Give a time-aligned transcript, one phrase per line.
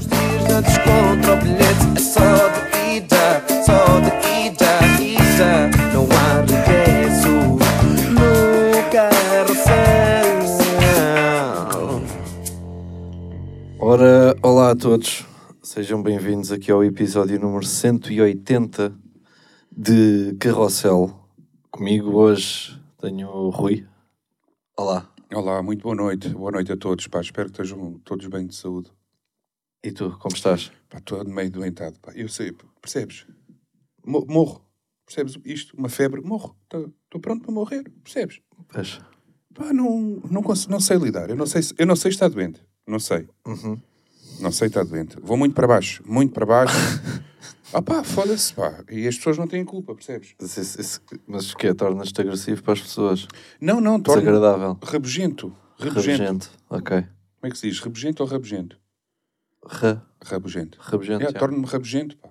[0.00, 0.64] Uns dias
[1.28, 2.60] o bilhete é só de
[2.96, 4.08] ida, só de
[4.46, 5.68] ida, ida.
[5.92, 7.28] Não há regresso
[8.08, 8.30] no
[8.90, 10.40] carrossel.
[13.78, 15.26] Ora, olá a todos,
[15.62, 18.94] sejam bem-vindos aqui ao episódio número 180
[19.70, 21.14] de Carrossel.
[21.70, 23.86] Comigo hoje tenho o Rui.
[24.78, 25.06] Olá.
[25.34, 26.30] Olá, muito boa noite.
[26.30, 27.20] Boa noite a todos, pá.
[27.20, 28.90] Espero que estejam todos bem de saúde.
[29.82, 30.70] E tu, como estás?
[30.94, 32.12] Estou meio doentado, pá.
[32.14, 33.26] Eu sei, percebes?
[34.04, 34.64] Mo- morro.
[35.06, 35.76] Percebes isto?
[35.76, 36.56] Uma febre, morro.
[36.64, 38.40] Estou pronto para morrer, percebes?
[38.68, 39.00] Pois.
[39.54, 41.30] Pá, não, não, cons- não sei lidar.
[41.30, 42.60] Eu não sei, se- eu não sei se está doente.
[42.86, 43.28] Não sei.
[43.46, 43.80] Uhum.
[44.40, 45.16] Não sei se está doente.
[45.20, 46.74] Vou muito para baixo, muito para baixo.
[47.72, 48.84] ah pá, foda-se, pá.
[48.90, 50.34] E as pessoas não têm culpa, percebes?
[50.40, 51.74] Mas, isso- isso- mas o que é?
[51.74, 53.26] Tornas-te agressivo para as pessoas?
[53.60, 54.78] Não, não, torna Desagradável.
[54.82, 55.56] rabugento.
[55.78, 56.50] Rabugento.
[56.68, 56.98] Ok.
[57.00, 57.08] Como
[57.44, 57.80] é que se diz?
[57.80, 58.78] Rabugento ou rabugento?
[59.64, 60.78] Ra, Rabugento.
[60.80, 61.22] rabugento.
[61.24, 61.38] É, já.
[61.38, 62.28] torna-me rabugento, pá.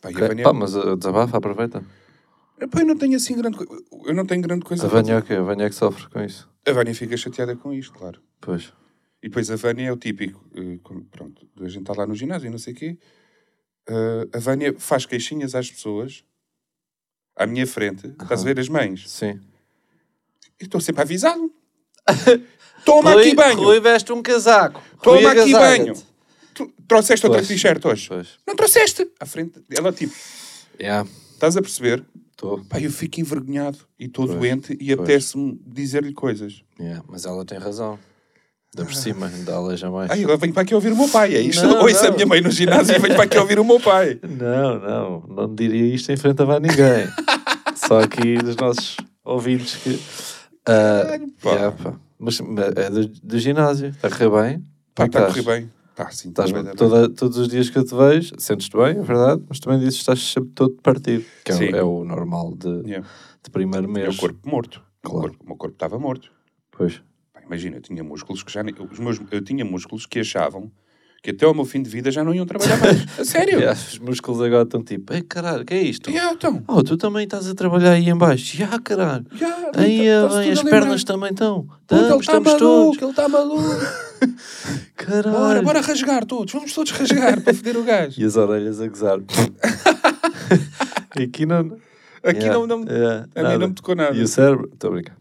[0.00, 0.28] Pá, e a Ok.
[0.28, 1.84] Vânia- Pá, mas uh, desabafa, aproveita.
[2.70, 3.82] Pá, eu não tenho assim grande coisa.
[4.04, 5.34] Eu não tenho grande coisa A Vânia é o quê?
[5.34, 6.48] A Vânia é que sofre com isso.
[6.66, 8.20] A Vânia fica chateada com isto, claro.
[8.40, 8.72] Pois.
[9.22, 10.44] E depois a Vânia é o típico.
[10.54, 12.98] eh, quando- pronto, a gente está lá no ginásio e não sei o quê.
[13.88, 16.24] eh, a Vânia faz queixinhas às pessoas
[17.36, 18.06] à minha frente.
[18.20, 19.08] Estás a ver as mães?
[19.10, 19.40] Sim.
[20.60, 21.52] E estou sempre a avisá-lo.
[22.84, 23.58] Toma aqui banho.
[23.60, 24.80] Rui veste um casaco.
[25.02, 25.84] Toma Rui aqui agasalha-te.
[25.84, 26.11] banho.
[26.92, 28.08] Trouxeste outra t-shirt hoje?
[28.08, 28.28] Pois.
[28.46, 29.08] Não trouxeste.
[29.20, 29.60] À frente.
[29.70, 30.14] Ela tipo,
[30.80, 31.08] Yeah.
[31.32, 32.04] estás a perceber?
[32.30, 32.64] Estou.
[32.64, 36.62] Pá, eu fico envergonhado e estou doente e apetece-me dizer-lhe coisas.
[36.80, 37.98] Yeah, mas ela tem razão.
[38.74, 40.10] Dá por cima, ainda aleja mais.
[40.10, 41.34] Ai, agora venho para aqui ouvir o meu pai.
[41.34, 41.62] É isto.
[41.66, 42.14] Não, Ouço a não.
[42.14, 44.18] minha mãe no ginásio e venho para aqui ouvir o meu pai.
[44.22, 47.06] Não, não, não diria isto em frente a ninguém.
[47.76, 50.00] Só aqui dos nossos ouvintes que.
[50.66, 51.50] Ah, Caralho, pá.
[51.50, 52.00] yeah, pá.
[52.18, 54.64] Mas, mas é do, do ginásio, está a correr bem?
[54.94, 55.70] Pá, é está a correr bem.
[56.04, 58.98] Tá, sim, Estás tá bem, toda- todos os dias que eu te vejo, sentes-te bem,
[58.98, 62.54] é verdade, mas também dizes que estás sempre todo partido, que é, é o normal
[62.56, 63.06] de, Yeah.
[63.42, 64.16] de primeiro É mês.
[64.16, 64.82] o corpo morto.
[65.04, 65.28] O, Claro.
[65.28, 66.30] corpo, o meu corpo estava morto.
[66.70, 67.02] Pois.
[67.32, 70.70] Pá, imagina, eu tinha músculos que já os meus, eu tinha músculos que achavam
[71.24, 72.96] que até ao meu fim de vida já não iam trabalhar mais.
[73.20, 73.58] A sério?
[73.60, 76.10] Yeah, os músculos agora estão tipo, ei caralho, que é isto?
[76.10, 76.64] Yeah, então.
[76.66, 78.56] Oh, tu também estás a trabalhar aí em baixo.
[78.56, 79.24] Já, caralho.
[79.32, 81.68] Yeah, Aí, tá- ah, as pernas também estão.
[81.82, 83.02] Estamos, está estamos maluco, todos.
[83.02, 83.62] ele está maluco.
[84.96, 85.32] Caralho.
[85.32, 86.52] Bora, bora rasgar todos.
[86.52, 88.20] Vamos todos rasgar para foder o gajo.
[88.22, 89.18] E as orelhas a gozar.
[91.20, 91.76] aqui não...
[92.22, 93.58] Aqui Yeah, não, não, yeah, a mim nada.
[93.58, 94.16] não me tocou nada.
[94.16, 94.70] E o cérebro?
[94.72, 95.16] Estou a brincar.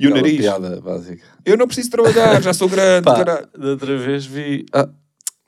[0.00, 0.38] E o nariz?
[0.38, 1.22] piada básica.
[1.44, 3.04] Eu não preciso trabalhar, já sou grande.
[3.04, 4.64] Pá, da outra vez vi...
[4.72, 4.88] Ah,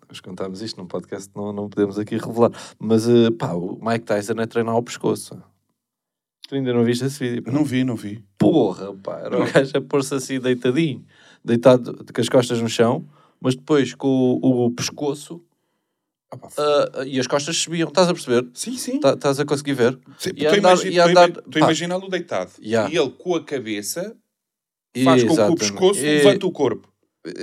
[0.08, 2.50] nós contámos isto num podcast, não, não podemos aqui revelar.
[2.78, 5.42] Mas, eh, pá, o Mike Tyson é treinar o pescoço.
[6.48, 7.42] Tu ainda não viste esse vídeo?
[7.42, 7.50] pá?
[7.50, 8.22] Não vi, não vi.
[8.38, 11.04] Porra, pá, era o gajo a pôr-se assim deitadinho,
[11.46, 13.04] deitado com as costas no chão,
[13.40, 15.40] mas depois com o, o pescoço
[16.58, 18.48] ah, e as costas subiam, estás a perceber?
[18.52, 19.00] Sim, sim.
[19.00, 19.98] Tá- Estás a conseguir ver?
[20.18, 22.50] Sim, E estou a andar- e andar- imaginá-lo deitado.
[22.60, 22.92] Yeah.
[22.92, 24.16] E ele com a cabeça
[25.04, 25.58] faz com que o Exatamente.
[25.60, 26.88] pescoço E- levante o corpo.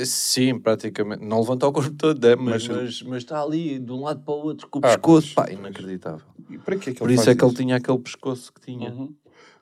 [0.06, 1.26] Sim, praticamente.
[1.26, 4.22] Não levanta o corpo todo, é, mas, Mas- mas, mas está ali de um lado
[4.24, 5.34] para o outro com o Ah, pescoço.
[5.36, 6.26] Pá, inacreditável.
[6.50, 8.62] E para que é que Por isso faz é que ele tinha aquele pescoço que
[8.62, 8.92] tinha.
[8.92, 9.14] Uhum.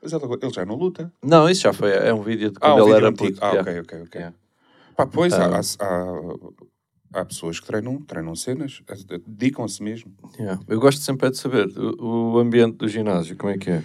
[0.02, 1.12] Mas ele, ele já não luta.
[1.22, 1.92] Não, isso já foi.
[1.92, 3.30] É um vídeo de Ah, quando um ele era antigo.
[3.30, 3.44] puto.
[3.44, 3.70] Ah, yeah.
[3.70, 4.20] ok, ok, ok.
[4.20, 4.36] Yeah.
[4.96, 5.60] Pá, pois, Ah.
[5.78, 10.12] há, há, há pessoas que treinam, treinam cenas, eh, dedicam-se mesmo.
[10.38, 10.60] Yeah.
[10.66, 13.82] Eu gosto sempre é de saber o, o ambiente do ginásio, como é que é?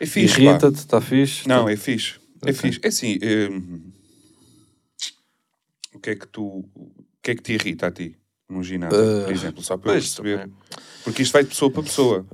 [0.00, 0.40] É fixe.
[0.40, 1.46] Irrita-te, está fixe?
[1.46, 2.18] Não, é fixe.
[2.46, 2.54] É Ok.
[2.54, 2.80] fixe.
[2.82, 3.18] É assim,
[3.50, 3.92] hum,
[5.94, 6.90] o que é que tu, o
[7.22, 8.16] que é que te irrita a ti
[8.48, 10.38] num ginásio, por Uh, exemplo, só para eu perceber?
[10.40, 10.54] também.
[11.04, 12.26] Porque isto vai de pessoa para pessoa.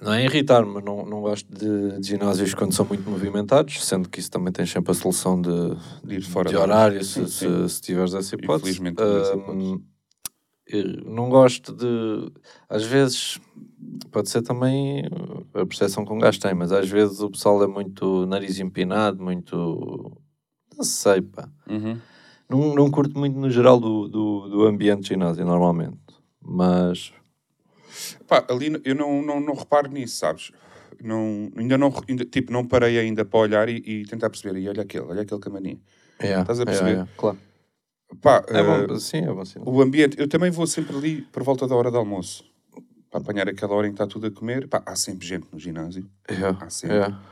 [0.00, 4.08] Não é irritar, mas não, não gosto de, de ginásios quando são muito movimentados, sendo
[4.08, 5.50] que isso também tem sempre a solução de,
[6.04, 7.68] De ir fora de horário, se, se, sim.
[7.68, 8.70] se tiveres essa hipótese.
[8.70, 9.02] Infelizmente
[10.66, 12.30] eu não gosto de.
[12.68, 13.40] Às vezes,
[14.12, 15.04] pode ser também
[15.52, 19.20] a percepção que um gajo tem, mas às vezes o pessoal é muito nariz empinado,
[19.22, 20.16] muito.
[20.76, 21.48] Não sei, pá.
[21.68, 21.98] Uhum.
[22.50, 25.98] Não, não curto muito no geral do, do, do ambiente de ginásio, normalmente.
[26.42, 27.12] Mas.
[28.26, 30.50] Pá, ali eu não, não, não reparo nisso, sabes?
[31.02, 34.58] Não, ainda não, ainda, tipo, não parei ainda para olhar e, e tentar perceber.
[34.58, 35.80] E olha aquele, olha aquele camaninho.
[36.20, 36.90] Yeah, Estás a perceber?
[36.90, 37.38] yeah, claro.
[38.20, 39.60] Pá, É eh, bom, sim, é bom sim.
[39.64, 42.44] o ambiente, eu também vou sempre ali por volta da hora do almoço.
[43.10, 44.68] Para apanhar aquela hora em que está tudo a comer.
[44.68, 46.08] Pá, há sempre gente no ginásio.
[46.28, 46.96] Yeah, há sempre.
[46.96, 47.22] yeah.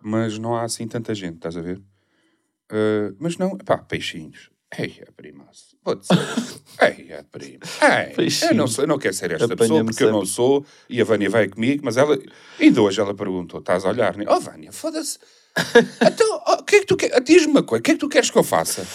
[0.00, 1.78] mas não há assim tanta gente, estás a ver?
[1.78, 4.50] Uh, mas não, pá, peixinhos.
[4.78, 5.76] Ei, a primaço.
[5.84, 6.60] Vou-te dizer.
[6.80, 7.60] Ei, a prima.
[7.82, 8.56] Ei, eu Peixinhos.
[8.56, 10.34] não, sou, eu não quero ser esta pessoa porque eu não sempre.
[10.34, 12.18] sou e a Vânia vai comigo, mas ela.
[12.58, 14.16] E de hoje ela perguntou: estás a olhar?
[14.16, 14.24] né?
[14.28, 15.18] Oh, Vânia, foda-se.
[16.00, 17.22] então, oh, o que é que tu queres?
[17.24, 18.86] Diz-me uma coisa, o que é que tu queres que eu faça?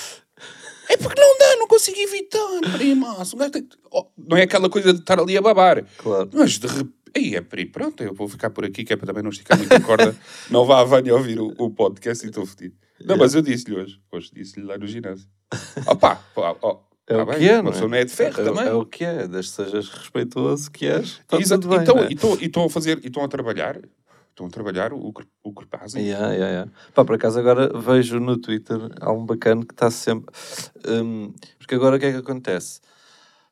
[0.89, 3.17] É porque não dá, não consigo evitar, prima.
[3.91, 5.83] Oh, não é aquela coisa de estar ali a babar.
[5.97, 6.29] Claro.
[6.33, 6.97] Mas de repente.
[7.15, 9.57] Aí é pri, pronto, eu vou ficar por aqui, que é para também não esticar
[9.57, 10.15] muito a corda.
[10.51, 12.75] não vá a Vânia ouvir o, o podcast e estou fedido.
[13.03, 13.99] Não, mas eu disse-lhe hoje.
[14.11, 15.27] Hoje disse-lhe lá no ginásio.
[15.87, 17.81] Opá, ó, É tá o bem, que é, não é?
[17.81, 18.65] não é de ferro é, também.
[18.67, 21.67] é o que é, desde que sejas respeitoso que és, está Exato.
[21.67, 21.79] bem.
[21.81, 22.07] então, é?
[22.09, 22.13] e
[22.45, 23.79] estão- a fazer, e estão a trabalhar,
[24.29, 25.13] estão a trabalhar o,
[25.43, 26.05] o fazem.
[26.05, 26.71] Yeah, yeah, yeah.
[26.93, 30.33] Pá, por acaso agora vejo no Twitter, há um bacana que está sempre.
[30.87, 32.81] hum, porque agora o que é que acontece?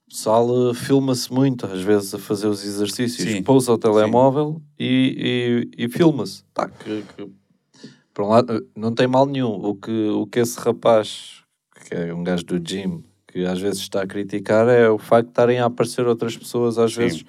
[0.07, 3.41] O pessoal eh, filma-se muito, às vezes, a fazer os exercícios, Sim.
[3.41, 6.43] pousa o telemóvel e, e, e filma-se.
[6.53, 7.27] Pá, que, que,
[8.15, 9.53] por um lado, não tem mal nenhum.
[9.53, 11.43] O que, o que esse rapaz,
[11.85, 15.25] que é um gajo do gym, que às vezes está a criticar, é o facto
[15.25, 17.01] de estarem a aparecer outras pessoas, às Sim.
[17.01, 17.25] vezes.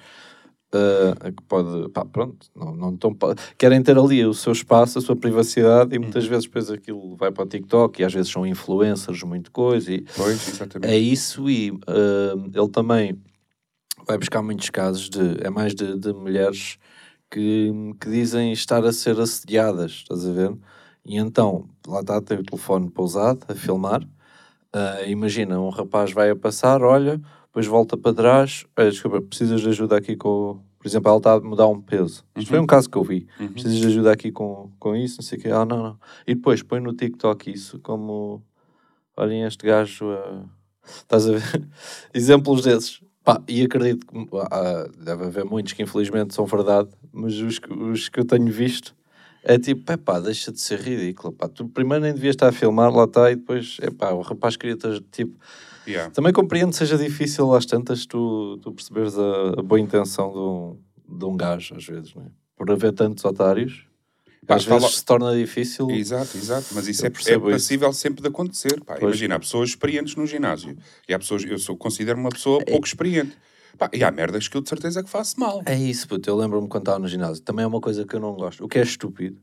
[0.73, 3.15] eh, que pode, pá, pronto, não, não tão,
[3.57, 7.31] querem ter ali o seu espaço, a sua privacidade e muitas vezes depois aquilo vai
[7.31, 10.93] para o TikTok e às vezes são influencers, muito coisa e Pois, exatamente.
[10.93, 13.17] é isso e eh, ele também
[14.05, 16.77] vai buscar muitos casos de, é mais de, de mulheres
[17.31, 20.57] que, que dizem estar a ser assediadas, estás a ver?
[21.07, 24.01] E então, lá está, tem o telefone pousado a filmar.
[24.73, 28.65] Ah, imagina, um rapaz vai a passar, olha, depois volta para trás.
[28.75, 30.59] "Ah, desculpa, precisas de ajuda aqui com.
[30.77, 32.23] Por exemplo, ela está a mudar um peso.
[32.35, 33.27] Isto foi um caso que eu vi.
[33.39, 33.47] Uhum.
[33.53, 35.49] Precisas de ajuda aqui com, com isso, não sei o quê.
[35.49, 35.99] Ah, não, não.
[36.25, 38.43] E depois põe no TikTok isso como.
[39.15, 40.43] Olhem este gajo a.
[40.85, 41.67] Estás a ver?
[42.13, 43.01] Exemplos desses.
[43.23, 44.17] Pá, e acredito que
[44.51, 48.49] ah, deve haver muitos que infelizmente são verdade, mas os, que- os que eu tenho
[48.51, 48.95] visto
[49.49, 51.31] é tipo, é pá, deixa de ser ridículo.
[51.33, 51.47] Pá.
[51.47, 54.55] Tu primeiro nem devias estar a filmar, lá está, e depois, é pá, o rapaz
[54.57, 55.37] queria ter, tipo.
[55.87, 56.11] Yeah.
[56.13, 60.37] Também compreendo que seja difícil às tantas tu, tu perceberes a, a boa intenção de
[60.37, 62.25] um, de um gajo, às vezes, não é?
[62.57, 63.85] Por haver tantos otários,
[64.45, 65.89] Pá, às fala- vezes se torna difícil.
[65.91, 66.67] Exato, exato.
[66.73, 67.93] Mas isso Eu é, é percebo isso.
[67.93, 68.79] sempre de acontecer.
[68.83, 68.93] Pá.
[68.95, 69.03] Pois.
[69.03, 70.77] Imagina, há pessoas experientes no ginásio.
[71.07, 73.37] E há pessoas, eu sou, considero uma pessoa pouco experiente.
[73.77, 75.61] Pá, e há merdas que eu de certeza que faço mal.
[75.65, 76.29] É isso, puto.
[76.29, 77.43] Eu lembro-me quando estava no ginásio.
[77.43, 78.63] Também é uma coisa que eu não gosto.
[78.63, 79.37] O que é estúpido.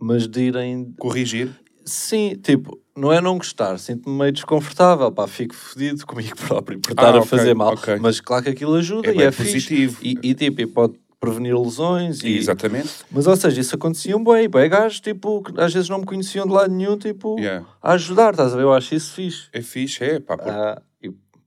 [0.00, 0.92] Mas de irem.
[0.98, 1.50] Corrigir.
[1.84, 3.78] Sim, tipo, não é não gostar.
[3.78, 5.10] Sinto-me meio desconfortável.
[5.10, 7.72] Pá, fico fodido comigo próprio por estar Ah, a ok, fazer mal.
[7.72, 7.96] ok.
[7.98, 9.52] Mas claro que aquilo ajuda É e é fixe.
[9.54, 9.98] positivo.
[10.02, 12.22] E, e, tipo, e pode prevenir lesões.
[12.22, 12.90] E, Exatamente.
[13.10, 14.48] Mas, ou seja, isso acontecia um bem.
[14.48, 17.66] Bem, gajos, tipo, que às vezes não me conheciam de lado nenhum, tipo, Yeah.
[17.82, 18.62] a ajudar, estás a ver?
[18.62, 19.48] Eu acho isso fixe.
[19.52, 20.20] É fixe, é.
[20.20, 20.80] Pá, porque, Ah,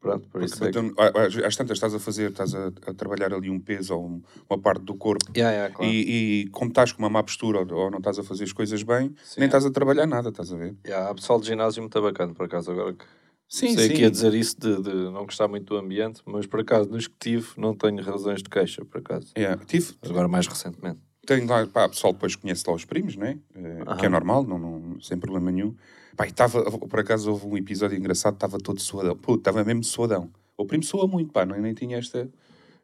[0.02, 2.94] pronto, por isso porque é então, a- às tantas estás a fazer, estás a, a
[2.94, 5.32] trabalhar ali um peso ou um- uma parte do corpo.
[5.36, 5.90] Yeah, yeah, claro.
[5.92, 8.52] E, e como estás com uma má postura ou, ou não estás a fazer as
[8.52, 9.48] coisas bem, Sim, nem é.
[9.48, 10.76] estás a trabalhar nada, estás a ver?
[10.86, 13.06] Yeah, há pessoal de ginásio muito bacana, por acaso, agora que
[13.48, 13.94] Sim, sei sim.
[13.96, 17.08] que ia dizer isso de, de não gostar muito do ambiente, mas por acaso, nos
[17.08, 19.32] que tive, não tenho razões de queixa, por acaso.
[19.38, 19.62] Yeah.
[19.66, 21.00] Tive, Agora mais recentemente.
[21.28, 23.38] tem lá, pá, o pessoal depois conhece lá os primos, não é?
[23.56, 25.76] Eh, Que é normal, não, não, sem problema nenhum.
[26.20, 29.16] E estava, por acaso houve um episódio engraçado, estava todo suadão.
[29.16, 30.30] Pô, estava mesmo suadão.
[30.58, 32.30] O primo soa muito, pá, não, nem, tinha esta,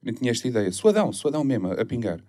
[0.02, 0.72] nem tinha esta ideia.
[0.72, 2.20] Suadão, suadão mesmo, a pingar.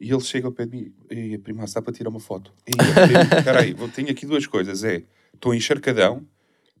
[0.00, 2.52] E ele chega ao pé de mim, e prima, dá para tirar uma foto.
[2.66, 2.72] E
[3.38, 6.26] espera aí, vou- tenho aqui duas coisas, é, estou encharcadão,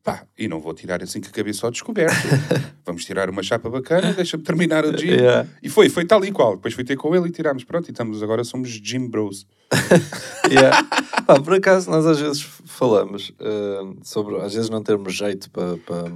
[0.02, 2.12] pá, e não vou tirar assim com a cabeça ao descoberto.
[2.84, 5.10] Vamos tirar uma chapa bacana, deixa-me terminar o gym.
[5.10, 5.48] Yeah.
[5.62, 6.56] E foi, foi tal e qual.
[6.56, 7.62] Depois fui ter com ele e tirámos.
[7.64, 9.46] Pronto, e estamos agora, somos gym bros.
[10.50, 10.82] Yeah.
[11.24, 15.78] Pá, por acaso, nós às vezes falamos ah, sobre, às vezes não termos jeito para,
[15.78, 16.10] para,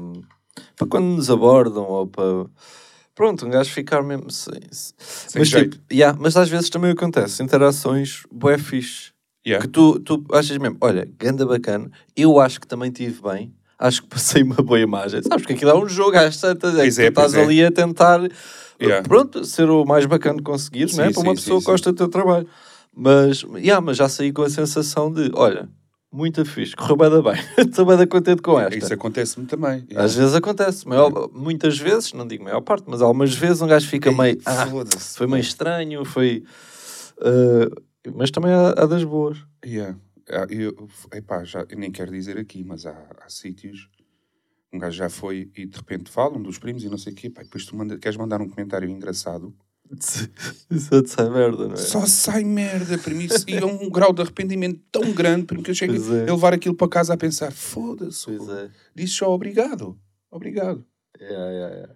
[0.76, 2.46] para quando nos abordam ou para.
[3.14, 4.60] Pronto, um gajo ficar mesmo sem.
[4.70, 5.78] Sem mas, jeito.
[5.78, 9.12] tipo, yeah, mas às vezes também acontece interações bué fixe.
[9.46, 9.64] Yeah.
[9.64, 14.02] Que tu, tu achas mesmo, olha, ganda bacana, eu acho que também tive bem, acho
[14.02, 15.22] que passei uma boa imagem.
[15.22, 17.42] Sabes porque aquilo é um jogo às tantas, é que Pois tu é, estás pois
[17.42, 17.44] é.
[17.44, 18.20] ali a tentar,
[18.80, 19.08] Yeah.
[19.08, 21.12] pronto, ser o mais bacana que conseguires, Sim, não é?
[21.12, 22.46] Para uma sim, pessoa sim, que gosta do teu trabalho.
[22.94, 25.66] Mas, yeah, mas já saí com a sensação de, olha,
[26.12, 27.42] muito fixe, correu bem, bem.
[27.66, 28.76] estou bem contente com esta.
[28.76, 29.84] Isso acontece-me também.
[29.88, 30.04] Yeah.
[30.04, 33.88] Às vezes acontece, maior, muitas vezes, não digo maior parte, mas algumas vezes um gajo
[33.88, 34.66] fica Ei, meio, ah,
[35.14, 36.44] foi meio estranho, foi...
[37.20, 37.80] ah,
[38.14, 39.38] mas também há, há das boas.
[39.64, 39.96] Yeah.
[40.30, 43.88] Ah, Eu, epá, já, eu nem quero dizer aqui, mas há, há sítios.
[44.72, 47.16] Um gajo já foi e de repente fala, um dos primos e não sei o
[47.16, 47.30] quê.
[47.30, 49.54] Pá, e depois tu manda, queres mandar um comentário engraçado.
[50.70, 51.76] Isso é de sai merda, não é?
[51.76, 53.28] Só sai merda, mim.
[53.46, 56.28] E é um grau de arrependimento tão grande, porque eu chego é.
[56.28, 58.70] a levar aquilo para casa a pensar: foda-se, é.
[58.94, 59.98] disse só obrigado.
[60.30, 60.84] Obrigado.
[61.20, 61.95] Yeah, yeah, yeah.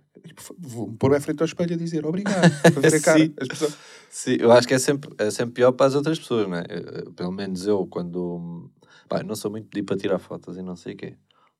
[0.59, 2.50] Vou-me pôr à frente ao espelho a dizer obrigado.
[2.62, 3.19] Para ver a cara.
[3.19, 3.35] Sim.
[3.41, 3.77] As pessoas-
[4.11, 6.65] Sim, eu acho que é sempre, é sempre pior para as outras pessoas, não é?
[6.69, 8.71] Eu- Pelo menos eu, quando.
[9.09, 11.15] Pá, não sou muito de ir para tirar fotos e não sei o quê.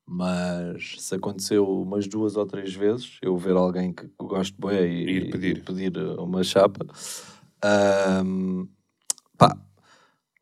[0.07, 5.11] Mas se aconteceu umas duas ou três vezes, eu ver alguém que gosto bem e,
[5.26, 5.57] Ir pedir.
[5.59, 6.85] e pedir uma chapa,
[7.62, 8.67] ahm,
[9.38, 9.57] pá,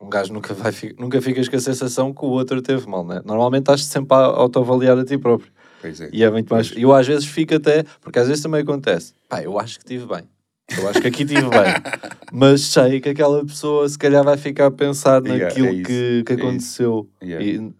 [0.00, 3.20] um gajo nunca, vai, nunca ficas com a sensação que o outro teve mal, né?
[3.24, 5.50] Normalmente estás sempre a autoavaliar a ti próprio.
[5.80, 6.08] Pois é.
[6.12, 6.72] E é muito mais.
[6.76, 10.06] Eu às vezes fico até, porque às vezes também acontece, pá, eu acho que estive
[10.06, 10.28] bem.
[10.76, 11.74] Eu acho que aqui estive bem.
[12.30, 15.86] Mas sei que aquela pessoa se calhar vai ficar a pensar Yeah, naquilo é isso,
[15.86, 17.08] que, que é aconteceu.
[17.22, 17.46] Yeah.
[17.46, 17.72] E,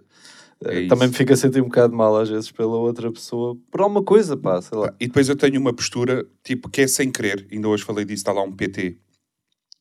[0.65, 1.13] É eh, também isso.
[1.13, 4.37] me fica a sentir um bocado mal às vezes pela outra pessoa, por alguma coisa,
[4.37, 4.95] pá, sei lá.
[4.99, 7.47] E depois eu tenho uma postura, tipo, que é sem querer.
[7.53, 8.97] Ainda hoje falei disso, está lá um PT,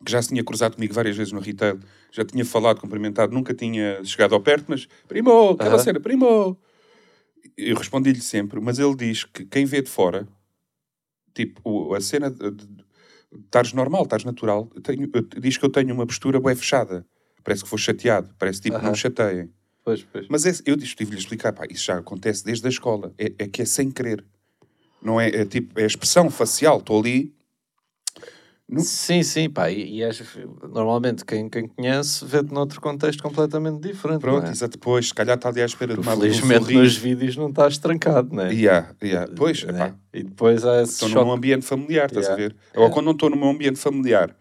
[0.06, 1.80] que já se tinha cruzado comigo várias vezes no retail,
[2.12, 5.80] já tinha falado, cumprimentado, nunca tinha chegado ao perto, mas, primo, aquela Aham.
[5.84, 6.58] cena, primo.
[7.56, 10.28] Eu respondi-lhe sempre, mas ele diz que quem vê de fora,
[11.34, 12.52] tipo, a cena de,
[13.46, 17.06] estares normal, estares natural, tenho- diz que eu tenho uma postura bem fechada.
[17.44, 18.92] Parece que vou chateado, parece tipo, não Aham.
[18.92, 19.50] me chateiem.
[19.84, 20.28] Pois, pois.
[20.30, 23.14] Mas é- eu estive-lhe a explicar, pá, isso já acontece desde a escola.
[23.18, 24.26] É, é que é sem querer.
[25.02, 26.80] Não é, é tipo, é a expressão facial.
[26.80, 27.34] Estou ali.
[28.70, 34.20] Não- Sim, sim, pá, e, e normalmente quem, quem conhece vê-te noutro contexto completamente diferente.
[34.20, 34.52] Pronto, é?
[34.52, 34.74] exato.
[34.74, 37.78] Depois, se calhar está ali à espera de uma um Felizmente nos vídeos não estás
[37.78, 38.54] trancado, não é?
[38.54, 39.32] Yeah, yeah.
[39.34, 39.72] Pois, Né?
[39.72, 41.26] epá, E depois há esse estou choque.
[41.26, 42.44] num ambiente familiar, estás a Yeah.
[42.50, 42.56] ver?
[42.76, 44.36] Agora, quando não estou num ambiente familiar,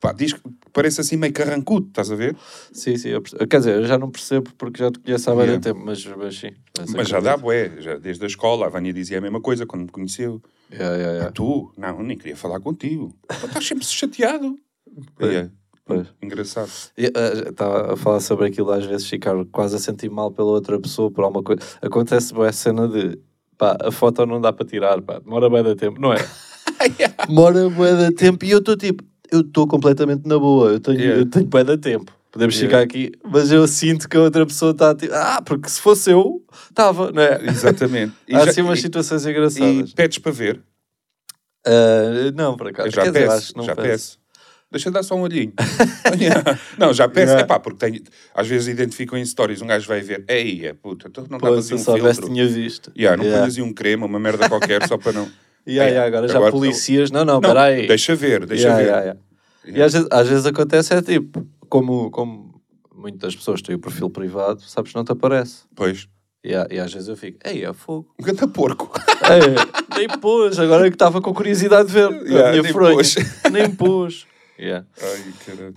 [0.00, 0.40] pá, diz que
[0.72, 2.36] parece assim meio carrancudo, estás a ver?
[2.72, 3.10] Sim, sim,
[3.48, 5.62] quer dizer, eu já não percebo porque já te conheço há muito Yeah.
[5.62, 6.50] tempo, mas, mas sim.
[6.94, 7.72] Mas já dá, bué.
[7.80, 10.40] Já, desde a escola, a Vânia dizia a mesma coisa quando me conheceu.
[10.70, 11.32] Yeah, yeah, yeah.
[11.32, 11.72] Tu?
[11.76, 13.14] Não, nem queria falar contigo.
[13.30, 14.56] Estás sempre chateado.
[15.20, 15.50] Yeah.
[15.84, 16.06] pois.
[16.22, 16.70] Engraçado.
[16.96, 17.10] Eh,
[17.50, 21.10] Estava a falar sobre aquilo, às vezes ficar quase a sentir mal pela outra pessoa
[21.10, 21.60] por alguma coisa.
[21.82, 23.18] Acontece boa cena de
[23.56, 26.18] pá, a foto não dá para tirar, pá, demora bem da tempo, não é?
[27.26, 29.02] demora bem da tempo e eu estou tipo,
[29.32, 31.20] eu estou completamente na boa, eu tenho, Yeah.
[31.20, 32.12] eu tenho bem da tempo.
[32.30, 32.78] Podemos Yeah.
[32.78, 36.10] ficar aqui, mas eu sinto que a outra pessoa está tipo, ah, porque se fosse
[36.10, 37.40] eu, estava, não é?
[37.46, 38.12] Exatamente.
[38.32, 39.90] Há já- assim umas e- situações engraçadas.
[39.90, 40.60] E pedes para ver?
[41.66, 42.88] Ah, não, por acaso.
[42.88, 43.88] Eu já Quer dizer, peço, que não já peço.
[43.88, 44.18] peço.
[44.70, 45.52] Deixa dar só um olhinho.
[46.78, 47.28] não, já peço.
[47.32, 47.42] Yeah.
[47.42, 48.02] É pá, porque tenho,
[48.34, 51.38] às vezes identificam em stories, um gajo vai ver, ei, é puta, tu não
[51.94, 52.34] aí eu um filtro.
[52.34, 52.92] tinha visto.
[52.96, 53.42] Yeah, não Yeah.
[53.44, 55.28] ponhas aí um creme, uma merda qualquer, só para não...
[55.68, 57.86] Yeah, É, yeah, agora, já agora- policias, não, não, Não, peraí.
[57.86, 58.88] deixa ver, deixa Yeah, ver.
[58.88, 59.20] yeah, yeah.
[59.66, 62.60] E às vezes, às vezes acontece é tipo, como, como
[62.94, 65.64] muitas pessoas têm o perfil privado, sabes, não te aparece.
[65.76, 66.08] Pois.
[66.42, 68.14] E, e às vezes eu fico, ei, é fogo.
[68.18, 68.90] Um ganda porco.
[69.28, 72.10] Ei, nem pôs, agora é que estava com curiosidade de ver.
[72.26, 72.94] Yeah, nem fronha.
[72.94, 73.14] pôs.
[73.52, 74.26] Nem pôs.
[74.58, 74.86] Yeah.
[75.02, 75.74] Ai, caralho.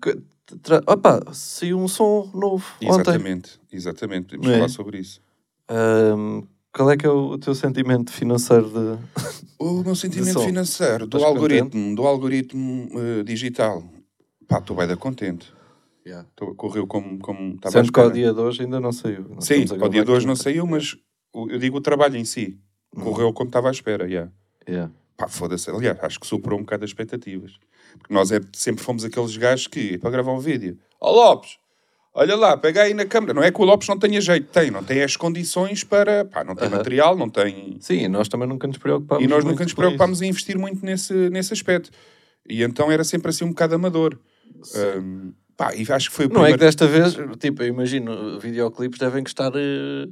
[0.00, 0.18] Que-
[0.62, 2.88] tra- opa, saiu um som novo ontem.
[2.94, 4.26] Exatamente, exatamente.
[4.36, 4.54] Podemos é?
[4.56, 5.20] falar sobre isso.
[5.68, 6.42] Ahm,
[6.74, 8.98] qual é que é o, o teu sentimento financeiro de...
[9.58, 13.82] O meu sentimento financeiro, do Estás algoritmo, do algoritmo eh, digital.
[14.48, 15.52] Pá, estou bem da contente.
[16.06, 16.28] Yeah.
[16.36, 19.26] Tô- Correu como, como estava a Sendo que ao dia de hoje ainda não saiu.
[19.30, 20.96] Nós Sim, ao dia de hoje não saiu, mas
[21.32, 22.58] o- eu digo o trabalho em si.
[22.94, 24.30] Correu como estava à espera, yeah.
[24.68, 24.92] Yeah.
[25.16, 25.70] Pá, foda-se.
[25.70, 27.52] Aliás, acho que superou um bocado as expectativas.
[27.98, 31.56] Porque nós é, sempre fomos aqueles gajos que, para gravar um vídeo, ó Lopes,
[32.14, 33.34] olha lá, pega aí na câmara.
[33.34, 36.44] Não é que o Lopes não tenha jeito, tem, não tem as condições para, pá,
[36.44, 37.76] não tem material, não tem...
[37.80, 41.12] Sim, nós também nunca nos preocupámos E nós nunca nos preocupámos em investir muito nesse,
[41.30, 41.90] nesse aspecto.
[42.48, 44.18] E então era sempre assim um bocado amador.
[44.74, 48.38] Ahm, pá, e acho que foi o Não é que desta vez, tipo, eu imagino,
[48.38, 50.08] videoclipes devem custar eh,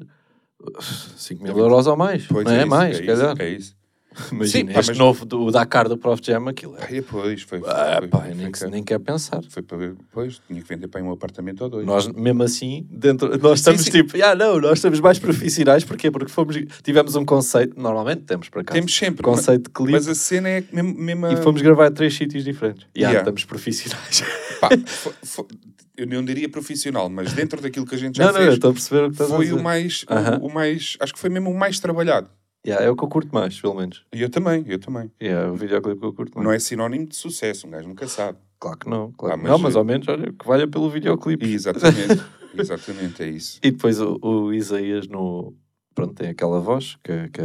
[1.16, 2.26] 5 mil euros ou mais.
[2.26, 3.36] Pois não é, isso, mais, é se isso, calhar.
[3.38, 3.81] É isso.
[4.32, 6.86] Imagina, Sim, este mas- novo do o Dakar do Prof Jam, aquilo é.
[6.90, 7.60] Ai, pois, foi...
[7.66, 9.40] Ah, foi, pá, foi, nem, foi, nem quer pensar.
[9.48, 11.86] foi para ver, pois, tinha que vender para um apartamento ou dois.
[11.86, 13.90] Nós, mesmo assim, dentro, nós estamos sim.
[13.90, 16.10] tipo, ah, não, nós estamos mais profissionais, porquê?
[16.10, 20.08] Porque fomos, tivemos um conceito, normalmente temos para cá, Temos sempre, conceito de clipe, Mas
[20.08, 20.94] a cena é mesmo...
[20.94, 22.86] mesmo e fomos gravar a três sítios diferentes.
[22.94, 23.20] E ah, Yeah.
[23.20, 24.22] estamos profissionais.
[24.60, 24.68] Pá,
[25.96, 28.70] eu não diria profissional, mas dentro daquilo que a gente já não, não, fez, estou
[28.70, 29.56] a perceber o que estás a foi dizer.
[29.58, 30.38] o mais, o- Aham.
[30.42, 30.96] o, mais...
[31.00, 32.28] Acho que foi mesmo o mais trabalhado.
[32.66, 34.04] Yeah, é o que eu curto mais, pelo menos.
[34.12, 35.10] E eu também, eu também.
[35.20, 36.44] Yeah, é o videoclipe que eu curto mais.
[36.46, 38.38] Não é sinónimo de sucesso, um gajo nunca sabe.
[38.60, 40.88] Claro que não, claro Ah, mas não, mas é- ao menos, olha, que valha pelo
[40.88, 41.44] videoclipe.
[41.44, 42.22] Exatamente,
[42.56, 43.58] exatamente, é isso.
[43.62, 45.54] E depois o, o Isaías no...
[45.94, 47.42] Pronto, tem aquela voz que, que,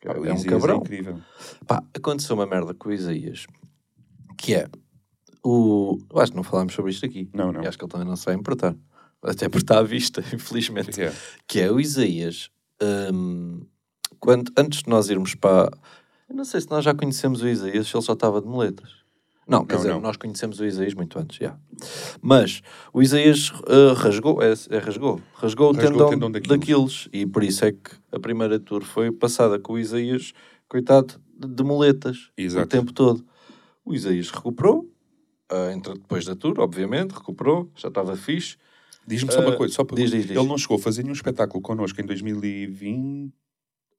[0.00, 0.76] que Pá, o é um Isias cabrão.
[0.76, 1.18] incrível.
[1.66, 3.46] Pá, aconteceu uma merda com o Isaías,
[4.36, 4.68] que é
[5.42, 5.98] o...
[6.12, 7.30] Eu acho que não falámos sobre isto aqui.
[7.32, 7.62] Não, não.
[7.62, 8.76] E acho que ele também não se vai importar.
[9.22, 11.00] Até porque está à vista, infelizmente.
[11.00, 11.12] É.
[11.48, 12.50] Que é o Isaías.
[13.12, 13.62] hum,
[14.20, 15.70] quando, antes de nós irmos para...
[16.28, 19.00] Eu não sei se nós já conhecemos o Isaías, se ele só estava de moletas.
[19.48, 20.00] Não, quer Não, dizer, não.
[20.00, 21.58] nós conhecemos o Isaías muito antes, já.
[22.22, 22.62] Mas
[22.92, 27.08] o Isaías uh, rasgou, é, é rasgou, rasgou, o Rasgou o tendão, tendão daqueles.
[27.12, 30.32] E por isso é que a primeira tour foi passada com o Isaías,
[30.68, 32.64] coitado, de, de moletas Exato.
[32.64, 33.24] o tempo todo.
[33.84, 34.88] O Isaías recuperou,
[35.50, 38.56] uh, depois da tour, obviamente, recuperou, já estava fixe.
[39.04, 39.96] Diz-me só uma Ah, coisa, só para...
[39.96, 40.36] diz, diz, diz.
[40.36, 43.32] Ele não chegou a fazer nenhum espetáculo connosco em 2020,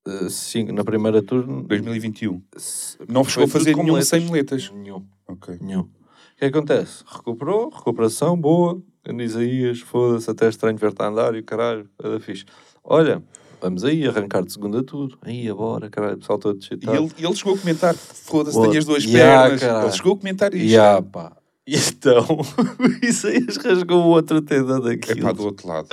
[0.08, 1.44] Uh, sim, na primeira tour...
[1.46, 2.42] 2021.
[2.58, 4.72] se- Não chegou a fazer nenhum sem moletas.
[4.74, 5.06] Nenhum.
[5.28, 5.58] Ok.
[5.62, 5.82] Nenhum.
[5.82, 5.90] O
[6.38, 7.04] que acontece?
[7.08, 8.82] Recuperou, recuperação boa.
[9.20, 12.46] Isaías, foda-se, até é estranho ver-te a andar e o caralho, era fixe.
[12.84, 13.22] Olha,
[13.62, 15.18] vamos aí, arrancar de segunda tour.
[15.22, 16.98] Aí, agora, caralho, o pessoal todo E excitado.
[16.98, 19.60] ele, e ele chegou a comentar: foda-se, tenho as duas Yeah, pernas.
[19.62, 19.86] caralho.
[19.88, 20.66] Ele chegou a comentar isto.
[20.72, 21.32] Ya, pá.
[21.68, 22.26] E então,
[22.80, 25.22] o Isaías rasgou o outro tendão É daquilo.
[25.22, 25.90] pá, do outro lado.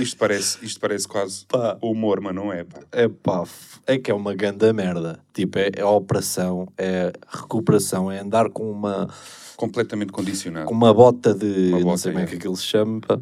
[0.00, 1.76] Isto parece, isto parece quase Pá.
[1.82, 2.80] humor, mas não é, pá.
[2.92, 3.44] É pá,
[3.86, 5.20] é que é uma ganda merda.
[5.34, 9.08] Tipo, é, é operação, é recuperação, é andar com uma,
[9.56, 10.66] Completamente condicionado.
[10.66, 11.68] com uma bota de.
[11.68, 12.28] Uma não bota, sei como é é.
[12.30, 13.00] que aquilo se chama.
[13.00, 13.20] Pá.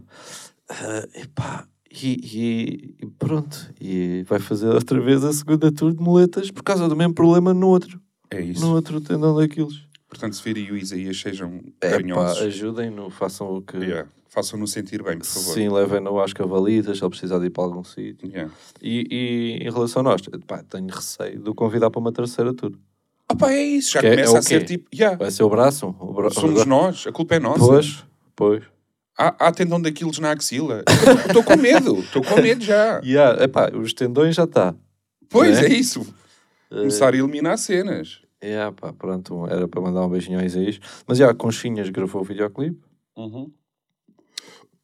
[0.69, 3.71] Ah, e pá, e, e- e pronto.
[3.81, 7.53] E vai fazer outra vez a segunda tour de muletas por causa do mesmo problema
[7.53, 8.01] no outro.
[8.31, 8.61] É isso.
[8.65, 9.83] No outro tendão daqueles.
[10.19, 12.43] Portanto, se virem o Isaías, sejam É carinhosos.
[12.43, 13.77] ajudem-no, façam o que.
[13.77, 14.09] Yeah.
[14.29, 15.55] Façam-no sentir bem, por favor.
[15.55, 18.29] Sim, levem-no às cavalitas, se ele precisar de ir para algum sítio.
[18.29, 18.53] Yeah.
[18.83, 22.53] E, e em relação a nós, pá, tenho receio de o convidar para uma terceira
[22.53, 22.73] tour.
[23.29, 23.93] Ah pá, é isso.
[23.93, 24.89] Já Que é- começa é o a ser tipo...
[24.95, 25.17] Yeah.
[25.17, 25.95] Vai ser o braço?
[26.01, 26.31] O bra...
[26.31, 27.07] Somos nós.
[27.07, 27.59] A culpa é nossa.
[27.65, 28.05] Pois,
[28.35, 28.65] pois.
[29.17, 30.83] Há, há tendão daqueles na axila.
[31.27, 32.01] Estou com medo.
[32.01, 33.01] Estou com medo já.
[33.07, 34.75] Yeah, epá, os tendões já está.
[35.31, 35.67] Pois, É?
[35.67, 36.05] é isso.
[36.69, 38.21] Começar a eliminar cenas.
[38.43, 40.79] Yeah, pá, pronto, era para mandar um beijinho a Isaías.
[41.07, 42.81] Mas já, Conchinhas gravou o videoclipe.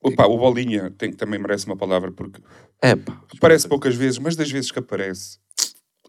[0.02, 2.40] Opa, o Bolinha tem, também merece uma palavra, porque
[2.80, 3.23] É pá.
[3.37, 5.38] aparece poucas vezes, mas das vezes que aparece...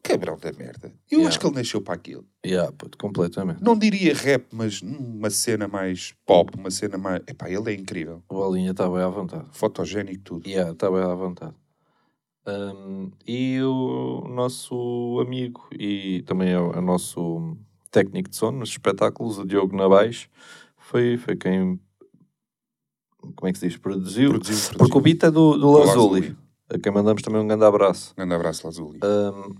[0.04, 0.88] Cabrão da merda.
[1.12, 1.28] Eu Yeah.
[1.30, 2.26] acho que ele nasceu para aquilo.
[2.44, 3.62] Yeah, puto, completamente.
[3.62, 7.22] Não diria rap, mas uma cena mais pop, uma cena mais...
[7.28, 8.24] Epá, ele é incrível.
[8.28, 9.46] O Bolinha está bem à vontade.
[9.52, 10.50] Fotogénico, tudo.
[10.50, 11.54] Yeah, está bem à vontade.
[12.48, 17.56] Um, e o nosso amigo e também é o, é o nosso
[17.92, 20.28] técnico de som nos espetáculos, o Diogo Nabais,
[20.78, 21.80] foi, foi quem
[23.36, 23.78] como é que se diz?
[23.78, 24.30] Produziu.
[24.32, 24.78] Produziu, produziu.
[24.80, 26.38] Porque o beat é do, do Do Lazuli, Lazuli.
[26.70, 28.16] a quem mandamos também um grande abraço.
[28.16, 29.00] Grande abraço, Lazuli.
[29.04, 29.56] Um,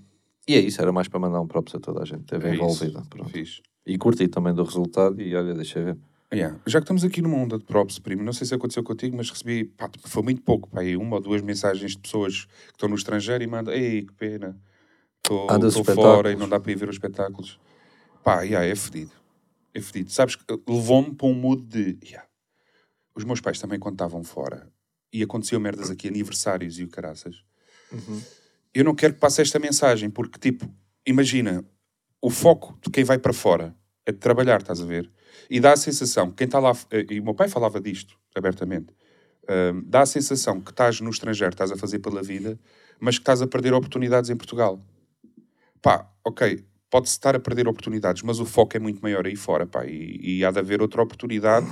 [0.48, 2.54] e é isso, era mais para mandar um props a toda a gente esteve É
[2.56, 2.64] isso.
[2.64, 3.04] envolvida.
[3.30, 3.62] Fixe.
[3.86, 5.98] E curti também do resultado e olha, deixa ver.
[6.34, 6.58] Yeah.
[6.66, 9.30] Já que estamos aqui numa onda de props, primo, não sei se aconteceu contigo, mas
[9.30, 12.88] recebi, pá, foi muito pouco, pá, aí uma ou duas mensagens de pessoas que estão
[12.88, 14.58] no estrangeiro e mandam, ei, que pena,
[15.18, 15.60] estou Ah,
[15.94, 17.60] fora e não dá para ir ver os espetáculos.
[18.24, 19.12] Pá, yeah, é fedido.
[19.74, 20.10] É fedido.
[20.12, 22.26] Sabes, que levou-me para um mood de, yeah.
[23.14, 24.72] os meus pais também quando estavam fora
[25.12, 27.44] e aconteciam merdas aqui, aniversários e o caraças.
[28.74, 30.66] Eu não quero que passe esta mensagem, porque, tipo,
[31.06, 31.66] imagina,
[32.22, 35.12] o foco de quem vai para fora é de trabalhar, estás a ver?
[35.50, 38.16] E dá a sensação, que quem está lá, eh, e o meu pai falava disto
[38.36, 38.88] abertamente,
[39.50, 42.58] hum, dá a sensação que estás no estrangeiro, estás a fazer pela vida,
[43.00, 44.80] mas que estás a perder oportunidades em Portugal.
[45.82, 49.66] Pá, ok, pode-se estar a perder oportunidades, mas o foco é muito maior aí fora,
[49.66, 51.66] pá, e, e há de haver outra oportunidade.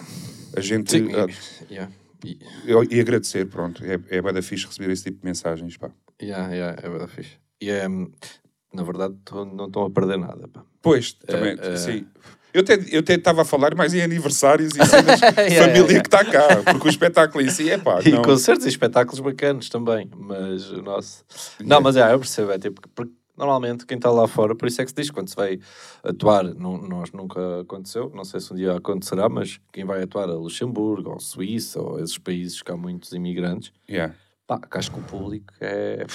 [0.56, 0.92] A gente.
[0.92, 1.28] Sim, ah,
[1.70, 1.92] e, yeah,
[2.26, 3.84] e, e, agradecer, pronto.
[3.84, 5.92] É, é bué da fixe receber esse tipo de mensagens, pá.
[6.22, 7.38] yeah, yeah, é verdade fixe.
[7.62, 10.48] E é, na verdade, tô- não estão a perder nada.
[10.48, 10.66] Pá.
[10.82, 12.08] Pois, também, eh, sim.
[12.54, 16.02] Eu até eu estava a falar mais em aniversários e cenas Yeah, família yeah.
[16.02, 18.22] que está cá, porque o espetáculo em si é pá, E não.
[18.24, 21.24] concertos e espetáculos bacanos também, mas o nosso...
[21.64, 24.68] Não, mas é, eu percebo, é tipo, que- porque normalmente quem está lá fora, por
[24.68, 25.60] isso é que se diz, quando se vai
[26.04, 30.28] atuar, não, nós nunca aconteceu, não sei se um dia acontecerá, mas quem vai atuar
[30.30, 34.14] a Luxemburgo, ou Suíça, ou esses países que há muitos imigrantes, Yeah.
[34.48, 36.06] pá, que acho que o público é...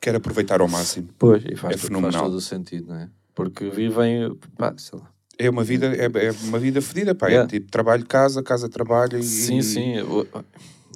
[0.00, 1.08] Quero aproveitar ao máximo.
[1.18, 2.22] Pois, e faz, É faz fenomenal.
[2.24, 3.08] todo o sentido, não é?
[3.34, 5.10] Porque vivem, pá, sei lá.
[5.46, 7.28] É uma vida, é, é uma vida fedida, pá.
[7.28, 7.44] Yeah.
[7.46, 9.22] É tipo trabalho, casa, casa, trabalho e.
[9.22, 9.94] Sim, sim.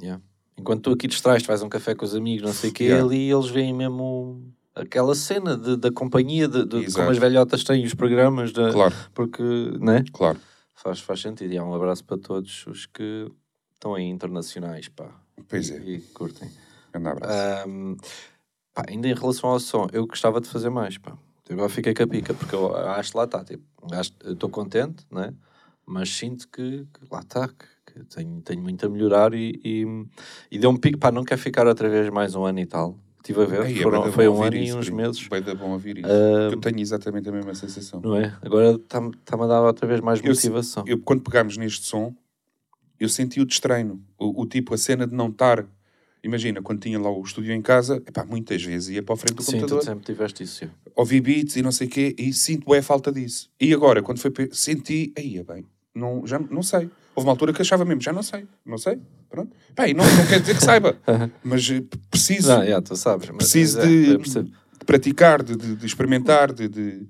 [0.02, 0.22] yeah.
[0.59, 3.04] Enquanto tu aqui distrais, a um café com os amigos, não sei o quê, Yeah.
[3.04, 7.64] ali eles veem mesmo aquela cena de, da companhia, de, de, de como as velhotas
[7.64, 9.42] têm os programas, da- Claro, porque,
[9.80, 10.04] né?
[10.12, 10.38] claro.
[10.74, 11.52] Faz, faz sentido.
[11.52, 13.30] E há um abraço para todos os que
[13.74, 15.09] estão aí internacionais, pá.
[15.48, 15.78] Pois e, é.
[15.78, 16.50] E curtem.
[16.92, 17.66] Grande abraço.
[17.68, 17.96] Ahm,
[18.74, 21.16] pá, ainda em relação ao som, eu gostava de fazer mais, pá.
[21.48, 23.62] Eu agora fiquei com a pica, porque eu acho que lá está, tipo,
[24.24, 25.35] eu estou contente, né?
[25.87, 30.07] Mas sinto que, que lá está, que, que tenho, tenho muito a melhorar e, e,
[30.50, 32.98] e deu um pico, pá, não quero ficar outra vez mais um ano e tal.
[33.18, 34.96] Estive a ver, Ei, é foram- da foi um ano e isso, uns primo.
[35.02, 36.09] meses, da bom ouvir isso.
[36.09, 38.00] Ah, Eu tenho exatamente a mesma sensação.
[38.00, 38.35] não é?
[38.40, 40.85] Agora está-me está a dar outra vez mais Eu- motivação.
[40.87, 42.14] Eu, quando pegámos neste som,
[42.98, 44.02] eu senti o destreino.
[44.18, 45.66] O, o tipo, a cena de não estar.
[46.25, 49.37] Imagina, quando tinha lá o estúdio em casa, epá, muitas vezes ia para a frente
[49.37, 50.57] do Sim, computador, sempre tiveste isso.
[50.65, 50.71] sim.
[50.97, 53.51] ouvi beats e não sei o quê, e sinto bem a falta disso.
[53.61, 54.33] E agora, quando foi.
[54.53, 56.91] Senti, aí é bem, não, já não sei.
[57.15, 59.55] Houve uma altura que achava mesmo, já não sei, não sei, pronto.
[59.87, 60.99] E não, não quer dizer que saiba,
[61.45, 63.29] mas eh, preciso, Não, já, tu sabes.
[63.29, 64.53] Mas, preciso mas é, de, de
[64.85, 67.07] praticar, de, de- de experimentar, de, de,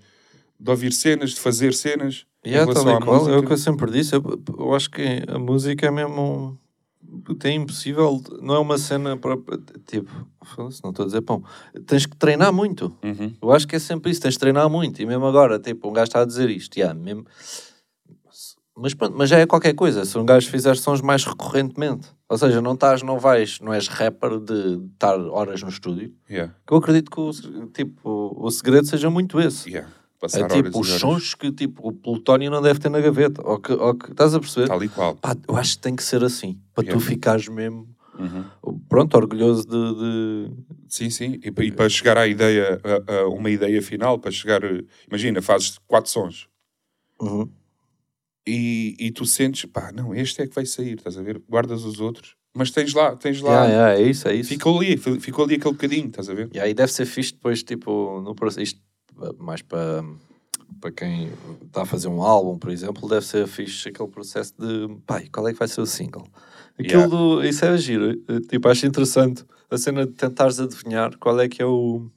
[0.67, 2.27] ouvir cenas, de fazer cenas.
[2.45, 4.15] em Yeah, relação à qual, é o que eu sempre disse.
[4.15, 4.23] Eu,
[4.59, 6.59] eu acho que a música é mesmo.
[7.45, 9.59] É impossível, não é uma cena própria.
[9.87, 10.11] Tipo,
[10.59, 11.43] não estou a dizer pão.
[11.87, 12.97] Tens que treinar muito.
[13.03, 13.35] Uhum.
[13.41, 15.01] Eu acho que é sempre isso, tens de treinar muito.
[15.01, 17.25] E mesmo agora, tipo, um gajo está a dizer isto, yeah, mesmo,
[18.77, 20.05] Mas pronto, mas já é qualquer coisa.
[20.05, 22.09] Se um gajo fizer sons mais recorrentemente.
[22.29, 26.13] Ou seja, não estás, não vais, não és rapper de estar horas no estúdio.
[26.29, 27.31] Yeah, Que eu acredito que o,
[27.69, 29.71] tipo, o segredo seja muito esse.
[29.71, 29.89] yeah.
[30.25, 33.41] É Passar tipo horas os sons que tipo, o plutónio não deve ter na gaveta.
[33.47, 34.69] Ou que, ou que estás a perceber?
[34.69, 35.15] Tal e qual.
[35.17, 36.59] Pá, eu acho que tem que ser assim.
[36.75, 37.07] Para tu Yeah.
[37.07, 38.45] ficares mesmo, Uhum.
[38.89, 39.95] pronto, orgulhoso de.
[40.51, 41.41] de- Sim, sim.
[41.43, 44.61] E, e para chegar à ideia, a, a uma ideia final, para chegar,
[45.09, 46.49] imagina, fazes quatro sons
[47.21, 47.49] Uhum.
[48.47, 51.41] e, e tu sentes, pá, não, este é que vai sair, estás a ver?
[51.49, 54.49] Guardas os outros, mas tens lá, tens lá, Yeah, yeah, é isso, é isso.
[54.51, 56.51] ficou ali, fi- ficou ali aquele bocadinho, estás a ver?
[56.53, 58.63] E aí deve ser fixe depois, tipo, no processo.
[58.63, 58.81] Isto
[59.39, 60.05] mais para,
[60.81, 61.31] para quem
[61.65, 65.47] está a fazer um álbum, por exemplo, deve ser fixe aquele processo de pai, qual
[65.49, 66.27] é que vai ser o single?
[66.79, 67.07] Aquilo Yeah.
[67.17, 67.45] do.
[67.45, 68.11] Isso é giro.
[68.29, 72.11] eh, Tipo, acho interessante a cena de tentares adivinhar qual é que é o.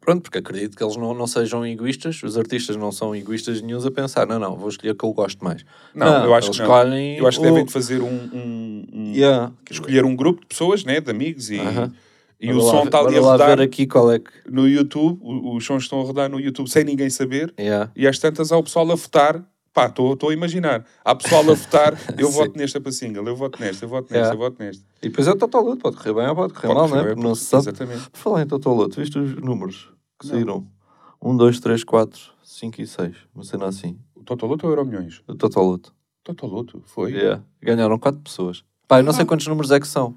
[0.00, 3.86] Pronto, porque acredito que eles não, não sejam egoístas, os artistas não são egoístas nenhums
[3.86, 5.64] a pensar, não, não, vou escolher o que eu gosto mais.
[5.94, 6.64] Não, eu acho que não.
[6.66, 9.50] escolhem Eu acho que o- devem de fazer um, um- um- Yeah.
[9.70, 11.92] escolher um grupo de pessoas, né, de amigos e, Aham.
[12.44, 14.30] E Bora o lá som está ali a rodar aqui qual é que.
[14.50, 17.90] no YouTube, os sons estão a rodar no YouTube sem ninguém saber Yeah.
[17.96, 19.44] e às tantas há o pessoal a votar.
[19.72, 20.84] Pá, estou a imaginar.
[21.04, 24.16] Há pessoal a votar, eu voto nesta para single, eu voto nesta, eu voto nesta,
[24.18, 24.34] Yeah.
[24.34, 24.84] eu voto nesta.
[25.02, 27.06] E depois é o Totoluto, pode correr bem ou pode correr Pode mal, correr né?
[27.06, 27.62] bem, Porque não se sabe.
[27.64, 28.10] Exatamente.
[28.10, 30.34] Por falar em Totoluto, viste os números que Não.
[30.34, 30.66] saíram?
[31.20, 33.16] 1, 2, 3, 4, 5 e 6.
[33.34, 33.98] Uma cena assim.
[34.14, 35.22] O Totoloto ou Euro Milhões?
[35.26, 35.92] O Totoluto.
[36.22, 37.10] Totoloto, foi?
[37.12, 37.42] Yeah.
[37.60, 38.62] Ganharam 4 pessoas.
[38.86, 39.26] Pá, eu não sei Ah.
[39.26, 40.14] quantos números é que são.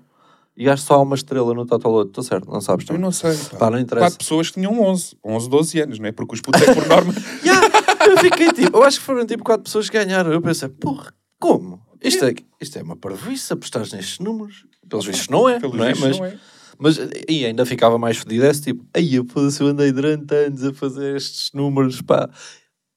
[0.58, 2.10] E acho só há uma estrela no Totoluto.
[2.10, 2.84] Estou certo, não sabes?
[2.84, 3.02] Eu também?
[3.04, 3.38] não sei.
[3.52, 3.58] Pá.
[3.58, 4.08] Pá, não interessa.
[4.08, 6.12] Quatro pessoas tinham 11, 11, 12 anos, não é?
[6.12, 7.14] Porque os putos é por norma.
[7.46, 7.68] Yeah,
[8.10, 10.32] eu fiquei tipo, eu acho que foram tipo 4 pessoas que ganharam.
[10.32, 11.80] Eu pensei, porra, como?
[12.04, 14.66] Isto é, isto é uma parvoíce, apostares nestes números.
[14.90, 15.94] Pelos vistos não é, Pelos não é?
[15.94, 16.40] Mas, não é?
[16.80, 19.26] Mas e ainda ficava mais fedido esse tipo, aí eu
[19.60, 22.30] eu andei durante anos a fazer estes números, pá.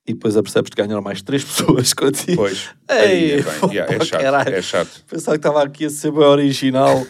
[0.07, 2.37] E depois apercebes que ganharam mais três pessoas contigo.
[2.37, 2.71] Pois.
[2.89, 4.21] Ei, Aí, é, bem, pô, yeah, é pá, chato.
[4.23, 4.55] caralho.
[4.55, 5.05] É chato.
[5.07, 7.07] Pensava que estava aqui a ser bem original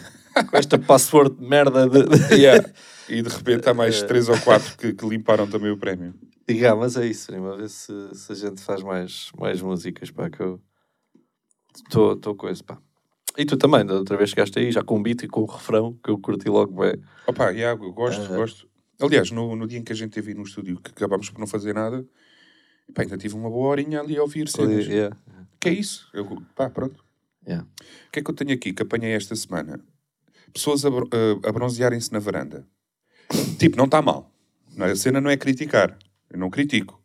[0.49, 2.35] com esta password de merda de.
[2.35, 2.67] Yeah.
[3.09, 6.13] E de repente há mais três ou quatro que, que limparam também o prémio.
[6.49, 10.09] Yeah, mas é isso, prima, a ver se, se a gente faz mais, mais músicas,
[10.11, 10.61] pá, que eu
[11.89, 12.77] estou com isso, pá.
[13.37, 15.45] E tu também, da outra vez chegaste aí, já com o beat e com o
[15.45, 17.01] refrão, que eu curti logo bem.
[17.27, 18.35] Opa, yeah, eu gosto, Ah.
[18.37, 18.69] gosto.
[19.01, 21.47] Aliás, no, no dia em que a gente teve no estúdio, que acabámos por não
[21.47, 22.05] fazer nada,
[22.93, 24.85] pá, ainda tive uma boa horinha ali a ouvir cenas.
[24.85, 25.17] Yeah.
[25.59, 26.07] que é isso?
[26.13, 27.03] Eu, pá, pronto.
[27.45, 27.65] Yeah.
[28.07, 29.83] O que é que eu tenho aqui que apanhei esta semana?
[30.53, 32.67] Pessoas a, a- bronzearem-se na varanda.
[33.57, 34.31] Tipo, não está mal.
[34.75, 35.97] Não é- A cena não é criticar.
[36.29, 37.01] Eu não critico.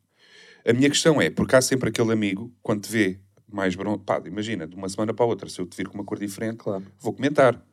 [0.67, 4.03] A minha questão é, porque há sempre aquele amigo, quando te vê mais bronze...
[4.05, 6.19] Pá, imagina, de uma semana para a outra, se eu te vir com uma cor
[6.19, 6.85] diferente, Claro.
[6.99, 7.65] vou comentar.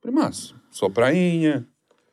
[0.00, 1.66] Primaço, só prainha,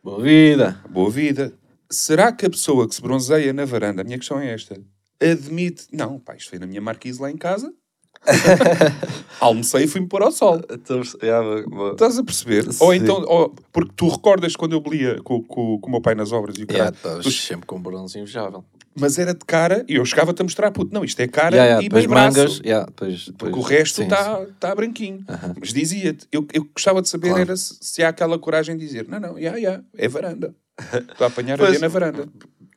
[0.04, 0.82] Boa vida!
[0.89, 1.58] boa vida.
[1.89, 4.82] Será que a pessoa que se bronzeia na varanda, a minha questão é esta,
[5.22, 5.88] admite...
[5.93, 7.74] Não, pá, isto foi na minha marquise lá em casa.
[9.39, 10.62] Almocei e fui-me pôr ao sol.
[10.71, 11.45] Então, yeah.
[11.91, 12.71] Estás a perceber?
[12.71, 12.83] Sim.
[12.83, 16.15] Ou então, ou- porque tu recordas quando eu belia com, com, com o meu pai
[16.15, 18.63] nas obras e o Yeah, estás tu- sempre com um bronze invejável.
[18.97, 21.65] mas era de cara e eu chegava-te a mostrar, puto, não, isto é cara Yeah,
[21.65, 22.38] yeah, e depois braço.
[22.38, 25.23] mangas, yeah, depois, Porque depois- o resto está tá branquinho.
[25.27, 25.53] Aham.
[25.59, 27.41] Mas dizia-te, eu, eu gostava de saber Claro.
[27.41, 30.55] era se, se há aquela coragem de dizer, não, não, yeah, yeah, é varanda.
[31.12, 31.71] Estou a apanhar Pois.
[31.71, 32.27] ali na varanda.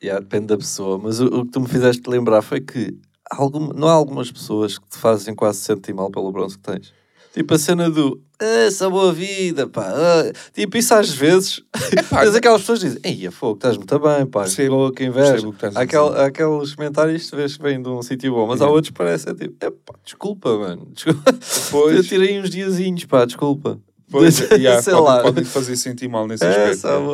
[0.03, 2.95] Yeah, depende da pessoa, mas o, o que tu me fizeste lembrar foi que
[3.31, 6.93] alguma, não há algumas pessoas que te fazem quase sentir mal pelo bronze que tens.
[7.35, 9.93] Tipo a cena do essa boa vida, pá.
[9.95, 11.61] ah", Tipo, isso às vezes.
[12.09, 14.41] Tens aquelas pessoas dizem, Ei, fogo, estás muito bem, pá.
[14.43, 15.37] Percebo, Boa, que inveja.
[15.53, 18.47] que a Há aquel- há aqueles comentários que vês que vêm de um sítio bom,
[18.47, 18.75] mas há Yeah.
[18.75, 20.89] outros que parecem tipo, epá, desculpa, mano.
[20.95, 21.35] Desculpa.
[21.71, 21.97] Pois.
[21.97, 23.79] Eu tirei uns diazinhos, pá, desculpa.
[24.11, 25.45] Pois, yeah, sei pode, lá.
[25.47, 26.77] fazer sentir mal nesse É, aspecto.
[26.79, 27.07] sabe?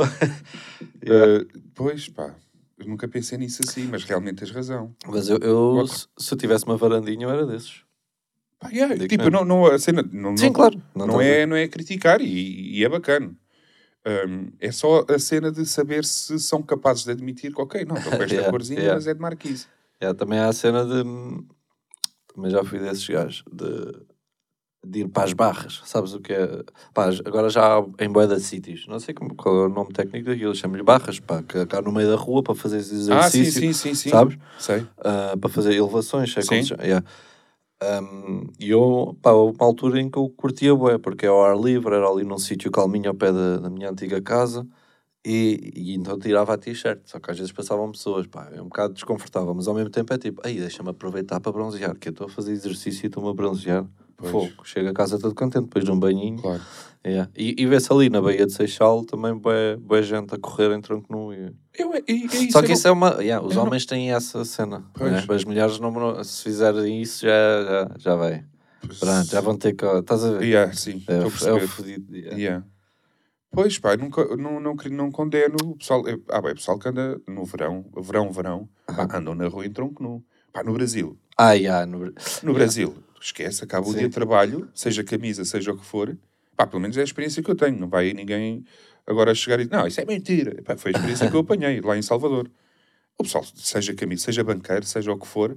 [1.04, 2.34] Uh, pois, pá,
[2.82, 4.94] eu nunca pensei nisso assim, mas realmente tens razão.
[5.06, 7.82] Mas eu, eu se, se eu tivesse uma varandinha, eu era desses.
[8.58, 9.38] Pá, yeah, Digo tipo, mesmo.
[9.38, 10.82] não, não, a cena, não, Sim, não- claro.
[10.94, 13.34] Não, a- é, não é criticar e, e é bacana.
[14.04, 17.96] Um, é só a cena de saber se são capazes de admitir que, ok, não,
[17.96, 18.94] estou com esta Yeah, corzinha, yeah.
[18.96, 19.66] mas é de marquise.
[20.02, 21.02] Yeah, também há a cena de.
[22.34, 23.44] Também já fui desses gajos.
[23.52, 23.64] De,
[24.84, 25.80] de ir para as barras.
[25.84, 26.62] Sabes o que é?
[26.92, 28.86] Pá, agora já há em Boeda sítios.
[28.88, 30.54] Não sei como, qual é o nome técnico daquilo.
[30.54, 31.20] Chamo-lhe barras.
[31.20, 33.60] Pá, que cá no meio da rua para fazer esse Ah, sim, exercício.
[33.60, 34.10] sim, sim, sim.
[34.10, 34.38] Sabes?
[34.58, 34.86] Sei.
[34.98, 36.36] Ah, para fazer elevações.
[36.36, 36.68] É como Sim.
[36.68, 36.82] chama.
[36.82, 37.06] Yeah.
[37.82, 41.44] Um, e eu, pá, houve uma altura em que eu curtia bué, porque é ao
[41.44, 44.64] ar livre, era ali num sítio calminho ao pé da, da minha antiga casa,
[45.26, 48.66] e, e então tirava a t-shirt, só que às vezes passavam pessoas, pá, é um
[48.66, 52.12] bocado desconfortável, mas ao mesmo tempo é tipo, aí deixa-me aproveitar para bronzear, que eu
[52.12, 53.84] estou a fazer exercício e estou-me a bronzear,
[54.22, 54.32] Pois.
[54.32, 54.64] fogo.
[54.64, 56.40] Chega a casa todo contente, depois de um banhinho.
[56.40, 56.62] Claro.
[57.04, 57.28] Yeah.
[57.36, 61.12] E, e vê-se ali na Baía de Seixal também boa, gente a correr em tronco
[61.12, 61.32] nu.
[61.34, 61.52] E...
[61.76, 63.16] Eu, é, é, é Só eu que não- isso é uma.
[63.20, 64.84] yeah, os eu não- homens têm essa cena.
[65.00, 65.24] Né?
[65.28, 67.32] As mulheres, não, não- se fizerem isso, já,
[67.64, 68.44] já, já vai.
[69.00, 69.84] Pronto, já vão ter que.
[69.84, 70.44] Estás a ver?
[70.44, 71.30] Yeah, sim, É, é o
[71.68, 72.16] fodido.
[72.16, 72.36] yeah.
[72.38, 72.66] Yeah.
[73.50, 76.06] Pois pá, nunca, não, não, cri- não condeno o pessoal.
[76.08, 79.66] é- Ah, bem, o pessoal que anda no verão, verão, verão, pá, andam na rua
[79.66, 80.24] em tronco nu.
[80.52, 81.18] Pá, no Brasil.
[81.36, 82.12] Ah, yeah, no...
[82.42, 82.94] No Brasil,
[83.26, 83.98] esquece, acaba o Sim.
[83.98, 86.16] dia de trabalho, seja camisa, seja o que for.
[86.56, 87.78] Pá, pelo menos é a experiência que eu tenho.
[87.78, 88.64] Não vai ninguém
[89.06, 90.62] agora chegar e dizer, não, isso é mentira.
[90.62, 92.50] Pá, foi a experiência que eu apanhei lá em Salvador.
[93.18, 95.56] O pessoal, seja camisa, seja banqueiro, seja o que for,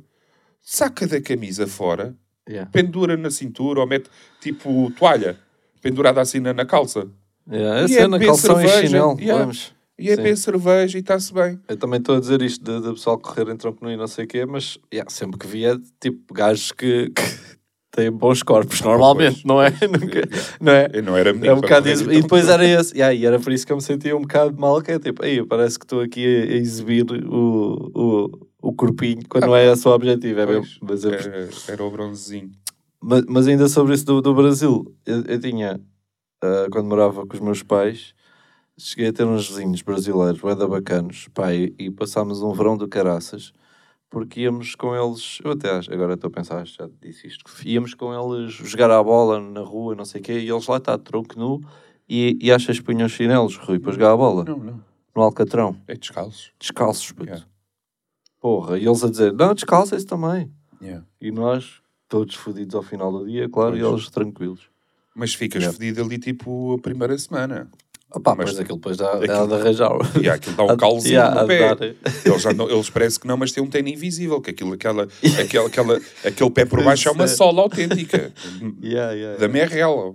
[0.62, 2.16] saca da camisa fora,
[2.48, 2.70] Yeah.
[2.72, 4.08] pendura na cintura ou mete
[4.40, 5.36] tipo toalha
[5.82, 7.08] pendurada assim na, na calça.
[7.52, 9.20] Yeah, E é cena, beber calção e cerveja, chinelo.
[9.20, 9.40] yeah.
[9.42, 9.74] Vamos.
[9.98, 11.60] E é beber cerveja e está-se bem.
[11.68, 14.06] Eu também estou a dizer isto de, de pessoal correr em tronco nu e não
[14.06, 17.22] sei o quê, mas yeah, sempre que via, tipo, gajos que, que
[17.96, 19.70] têm bons corpos, normalmente, não é?
[19.88, 20.28] Nunca-
[20.60, 20.90] não é?
[20.94, 21.52] Eu não era menino.
[21.52, 22.12] É um bocado isso.
[22.12, 22.94] E depois era esse.
[22.96, 25.24] Yeah, e era por isso que eu me sentia um bocado mal, que é tipo,
[25.24, 29.88] aí parece que estou aqui a, exibir o, o, o corpinho, quando não é esse
[29.88, 30.40] o objetivo.
[30.40, 30.66] É mesmo.
[30.82, 32.52] Mas, eu- era, era o bronzezinho.
[33.02, 35.80] mas, mas ainda sobre isso do, do Brasil, eu, eu tinha,
[36.44, 38.14] ah, quando morava com os meus pais,
[38.78, 42.88] cheguei a ter uns vizinhos brasileiros, bué bacanos, pá, e, e passámos um verão do
[42.88, 43.54] caraças,
[44.10, 47.94] porque íamos com eles, eu até acho, agora estou a pensar, já disse isto, íamos
[47.94, 50.98] com eles jogar à bola na rua, não sei o quê, e eles lá está,
[50.98, 51.62] tronco nu,
[52.08, 54.84] e, e achas que punham chinelos, Rui, para jogar a bola, Não, não.
[55.16, 56.52] no Alcatrão, É descalços.
[56.60, 57.26] descalços, puto.
[57.30, 57.46] Yeah.
[58.40, 60.52] Porra, e eles a dizer, não, descalça-se também.
[60.82, 61.04] Yeah.
[61.20, 63.92] E nós, todos fodidos ao final do dia, claro, e Pois.
[63.94, 64.70] eles tranquilos.
[65.16, 65.78] Mas ficas Yeah.
[65.78, 67.70] fedido ali tipo a primeira semana.
[68.16, 69.92] Opa, Mas- mas aquilo depois dá, aquilo- dá de arranjar.
[70.22, 71.96] E aquilo dá um calzinho Yeah, no pé.
[72.26, 75.08] Eles, já não- eles parece que não, mas têm um tênis invisível, que aquilo, aquela,
[75.44, 77.28] aquela, aquela, aquele pé por baixo é uma é.
[77.28, 78.32] sola autêntica.
[78.82, 80.14] Yeah, yeah, Da Merrell.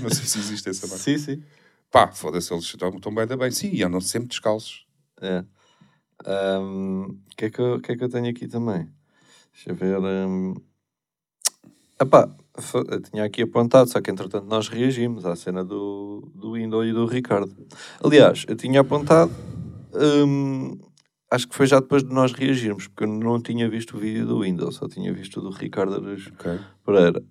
[0.00, 1.02] Não sei se existe essa marca.
[1.02, 1.42] Sim, sim.
[1.90, 3.50] Pá, foda-se, eles estão, estão bem da bem.
[3.50, 4.84] Sim, e andam sempre descalços.
[5.20, 5.42] É.
[6.24, 8.88] O que, é que, eu- que é que eu tenho aqui também?
[9.52, 9.98] Deixa eu ver.
[9.98, 10.54] Um...
[12.00, 12.28] Epá,
[13.10, 17.06] tinha aqui apontado, só que entretanto nós reagimos à cena do, do Indo e do
[17.06, 17.54] Ricardo.
[18.02, 19.32] Aliás, eu tinha apontado,
[19.94, 20.78] hum,
[21.30, 24.26] acho que foi já depois de nós reagirmos, porque eu não tinha visto o vídeo
[24.26, 26.58] do Windows, só tinha visto o do Ricardo Araújo Ok?
[26.84, 27.22] Pereira.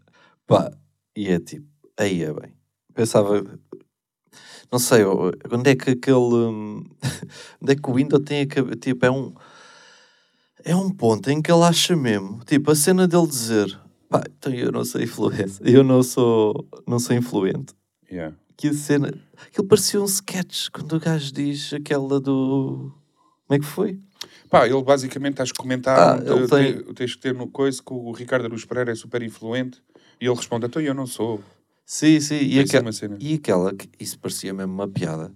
[0.47, 0.71] Pá,
[1.15, 2.53] e é tipo, aí é bem.
[2.93, 3.43] Pensava,
[4.71, 6.17] não sei, onde é que aquele.
[6.17, 6.83] hum,
[7.61, 8.77] onde é que o Windows tem a cabeça?
[8.77, 9.33] Tipo, é um.
[10.63, 13.79] É um ponto em que ele acha mesmo, tipo, a cena dele dizer,
[14.11, 17.73] pá, então eu não sou influente, eu não sou, não sou influente.
[18.11, 18.35] Yeah.
[18.57, 19.11] Que a cena.
[19.47, 22.91] Aquilo parecia um sketch quando o gajo diz aquela do.
[23.47, 23.99] Como é que foi?
[24.49, 27.47] Pá, ele basicamente acho que Ah, comentaram, ele te- tem- te- tens que ter no
[27.47, 29.81] coisa que o Ricardo Aruz Pereira é super influente.
[30.19, 31.41] E ele responde, então eu não sou.
[31.85, 33.17] Sim, sim, e, cena.
[33.19, 35.33] e aquela, que isso parecia mesmo uma piada,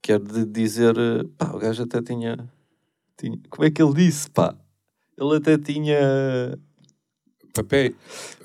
[0.00, 0.94] que era de dizer,
[1.36, 2.36] pá, o gajo até tinha,
[3.16, 4.54] tinha- como é que ele disse, pá?
[5.18, 5.98] Ele até tinha,
[7.54, 7.92] Papel.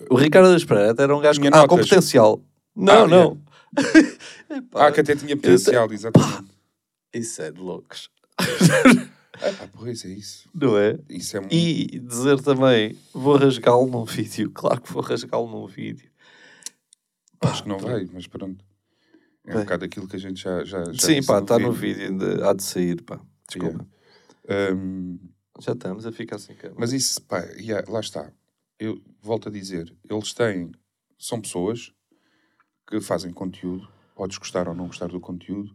[0.10, 2.42] o Ricardo das Pereira era um gajo com, ah, com potencial.
[2.76, 3.42] Não, Ah, não.
[4.50, 6.52] Epá, Ah, que até tinha potencial, exatamente.
[7.14, 8.10] Isso é de loucos,
[9.42, 10.48] É pá, pois é isso.
[10.54, 10.98] não é?
[11.10, 11.48] Isso é um...
[11.52, 16.10] E dizer também, vou rasgá-lo num vídeo, claro que vou rasgá-lo num vídeo.
[17.42, 18.64] Acho que não vai, mas pronto.
[19.46, 19.64] É um Bem.
[19.64, 20.64] bocado aquilo que a gente já.
[20.64, 23.20] já, já Sim, pá, está no vídeo, ainda há de sair, pá.
[23.50, 23.86] Desculpa.
[24.74, 25.20] Hum,
[25.60, 26.78] Já estamos a ficar sem câmera.
[26.80, 28.32] mas isso, pá, yeah, lá está.
[28.84, 30.70] Eu volto a dizer, eles têm.
[31.18, 31.94] São pessoas
[32.86, 35.74] que fazem conteúdo, podes gostar ou não gostar do conteúdo,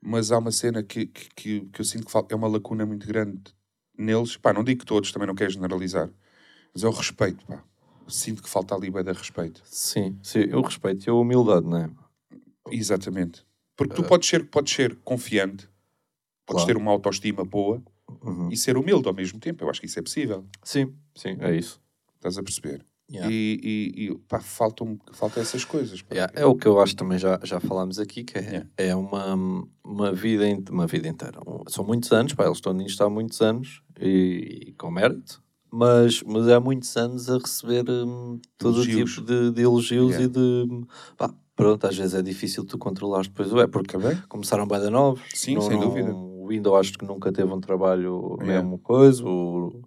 [0.00, 3.52] mas há uma cena que, que, que, eu sinto que é uma lacuna muito grande
[3.98, 4.36] neles.
[4.36, 6.08] Pá, não digo que todos, também não quero generalizar,
[6.72, 7.64] mas é o respeito, pá.
[8.06, 9.60] Sinto que falta ali bem da respeito.
[9.64, 11.90] Sim, sim, eu respeito e a humildade, não é?
[12.70, 13.44] Exatamente.
[13.76, 15.68] Porque tu podes ser, podes ser confiante,
[16.46, 16.66] podes Claro.
[16.66, 17.82] ter uma autoestima boa
[18.22, 18.48] Uhum.
[18.50, 19.64] e ser humilde ao mesmo tempo.
[19.64, 20.46] Eu acho que isso é possível.
[20.62, 21.80] Sim, sim, é isso.
[22.20, 22.84] Estás a perceber?
[23.10, 23.28] Yeah.
[23.32, 23.60] E,
[23.96, 26.04] e, e pá, faltam, faltam essas coisas.
[26.12, 28.68] Yeah, é o que eu acho também já, já falámos aqui, que é, Yeah.
[28.76, 29.34] é uma,
[29.82, 31.40] uma, vida, uma vida inteira.
[31.68, 36.22] São muitos anos, pá, eles estão nisto há muitos anos e, e com mérito, mas,
[36.22, 39.12] mas há muitos anos a receber hum, todo Elogios.
[39.18, 40.84] o tipo de, de elogios e de.
[41.16, 44.16] Pá, pronto, às vezes é difícil tu controlares depois o é, porque bem?
[44.28, 45.22] começaram bem de novos.
[45.34, 46.14] Sim, não- sem não- dúvida.
[46.14, 49.24] O Windows acho que nunca teve um trabalho mesmo coisa.
[49.26, 49.82] o-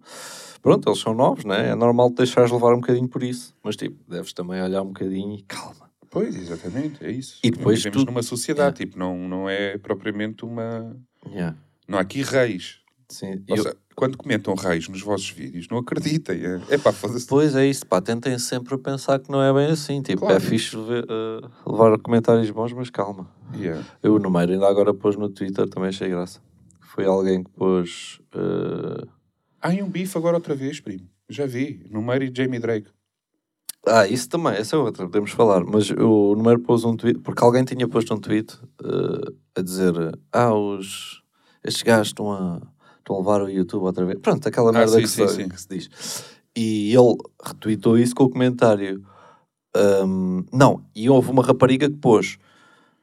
[0.64, 1.70] Pronto, eles são novos, né?
[1.70, 3.54] É normal te deixares levar um bocadinho por isso.
[3.62, 5.92] Mas tipo, deves também olhar um bocadinho e calma.
[6.10, 7.40] Pois, exatamente, é isso.
[7.44, 10.96] E depois Vivemos tu- numa sociedade, tipo, não, não é propriamente uma...
[11.28, 11.56] Yeah.
[11.88, 12.80] Não há aqui reis.
[13.10, 13.44] Sim.
[13.50, 16.38] Ou Eu- seja, quando comentam raios nos vossos vídeos, não acreditem.
[16.46, 17.28] É, é pá, foda-se.
[17.28, 20.02] Pois é isso, pá, tentem sempre pensar que não é bem assim.
[20.02, 20.36] Tipo, Claro.
[20.36, 23.28] é fixe ver, eh, levar comentários bons, mas calma.
[23.56, 23.84] Yeah.
[24.02, 26.40] Eu, o número, ainda agora pôs no Twitter, também achei graça.
[26.80, 28.20] Foi alguém que pôs.
[28.34, 29.06] eh,
[29.64, 31.08] Há um bife agora outra vez, primo.
[31.30, 31.86] Já vi.
[31.90, 32.90] Número e Jamie Drake.
[33.88, 35.64] Ah, isso também, essa é outra, podemos falar.
[35.64, 39.94] Mas o número pôs um tweet, porque alguém tinha posto um tweet eh, a dizer:
[40.32, 41.22] Ah, os,
[41.64, 42.62] estes gajos estão a,
[43.00, 44.20] estão a levar o YouTube outra vez.
[44.20, 45.50] Pronto, aquela Ah, merda sim, que, sim, se, sim.
[45.50, 46.26] que se diz.
[46.56, 49.02] E ele retweetou isso com o comentário:
[49.76, 52.38] ahm, Não, e houve uma rapariga que pôs: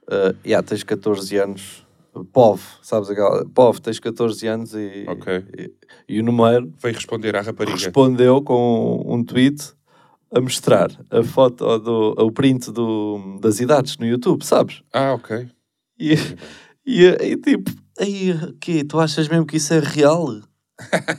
[0.05, 1.87] uh, yeah, tens 14 anos.
[2.33, 3.45] POV, sabes aquela?
[3.49, 5.45] POV, tens 14 anos e, Ok.
[5.57, 5.73] e,
[6.09, 7.77] e o número Veio responder à rapariga.
[7.77, 9.73] respondeu com um tweet
[10.33, 14.83] a mostrar a foto do o print do, das idades no YouTube, sabes?
[14.93, 15.49] Ah, ok.
[15.99, 16.15] E,
[16.87, 20.41] e, e tipo, aí, que tu achas mesmo que isso é real?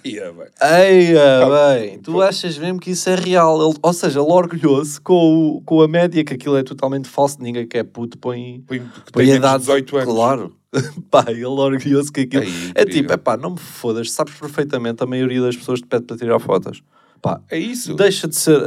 [0.06, 0.47] Yeah, bem.
[0.62, 1.45] Eia,
[1.78, 3.56] bem, tu achas mesmo que isso é real?
[3.69, 5.13] Ele- ou seja, ele orgulhou-se com,
[5.58, 9.12] o- com a média que aquilo é totalmente falso, ninguém quer puto põe, Põe que
[9.12, 9.60] põe a idade.
[9.60, 10.13] 18 anos.
[10.13, 10.56] Claro.
[11.12, 12.43] pá, ele orgulhou-se que aquilo.
[12.76, 16.06] É tipo, é pá, não me fodas, sabes perfeitamente a maioria das pessoas te pede
[16.06, 16.82] para tirar fotos.
[17.22, 17.94] Pá, É isso.
[17.94, 18.58] deixa de ser.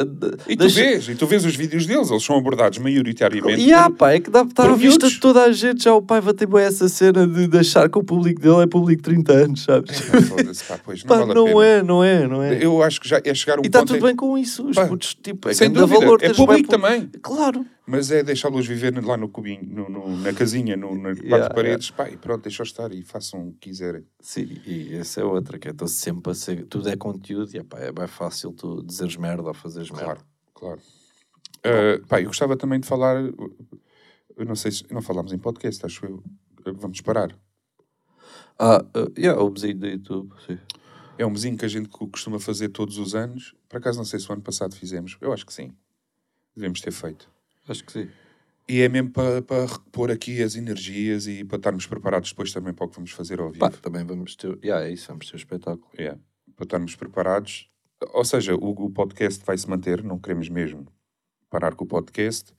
[0.49, 0.81] E tu deixa...
[0.81, 3.61] vês, e tu vês os vídeos deles, eles são abordados maioritariamente.
[3.61, 5.83] E há, pá, é que dá para estar por à vista de toda a gente.
[5.85, 8.67] Já o pai vai ter essa cena de, de achar que o público dele é
[8.67, 10.01] público de 30 anos, sabes?
[10.03, 12.65] por- Foda-se, pá, pois, não Pá, vale não é, não é, não é.
[12.65, 14.65] Eu acho que já é chegar um E está tudo em- bem com isso.
[14.69, 15.99] Os Pá, putos, tipo, é sem dúvida.
[15.99, 16.19] valor.
[16.23, 17.11] É público pu- também.
[17.23, 17.67] Claro.
[17.87, 21.55] Mas é deixá-los viver lá no cubinho, no, no- na casinha, no, nas quatro Yeah,
[21.55, 21.91] paredes.
[21.91, 24.07] Pá, e pronto, deixa-os estar e façam o que quiserem.
[24.21, 26.65] Sim, e essa é outra, que estou sempre a ser.
[26.67, 30.05] Tudo é conteúdo e epá, é bem fácil tu dizeres merda ou fazeres merda.
[30.07, 30.21] Claro,
[30.55, 30.81] claro.
[31.63, 33.17] Ah, pá, eu gostava também de falar.
[34.37, 34.85] Eu não sei se.
[34.91, 36.23] Não falámos em podcast, acho eu.
[36.65, 37.39] Vamos parar.
[38.59, 40.59] Ah, uh, yeah, o bezinho do YouTube, sim.
[41.19, 43.55] É um mesinho que a gente co- costuma fazer todos os anos.
[43.69, 45.17] Por acaso, não sei se o ano passado fizemos.
[45.21, 45.73] Eu acho que sim.
[46.57, 47.29] Devemos ter feito.
[47.69, 48.09] Acho que sim.
[48.69, 52.73] E é mesmo para para repor aqui as energias e para estarmos preparados depois também
[52.73, 53.61] para o que vamos fazer ao vivo.
[53.61, 54.59] Pá, também vamos ter.
[54.65, 55.91] Yeah, é isso, vamos ter o espetáculo.
[55.99, 56.19] Yeah.
[56.57, 57.69] Para estarmos preparados.
[58.13, 60.87] Ou seja, o, o podcast vai se manter, não queremos mesmo
[61.51, 62.55] parar com o podcast.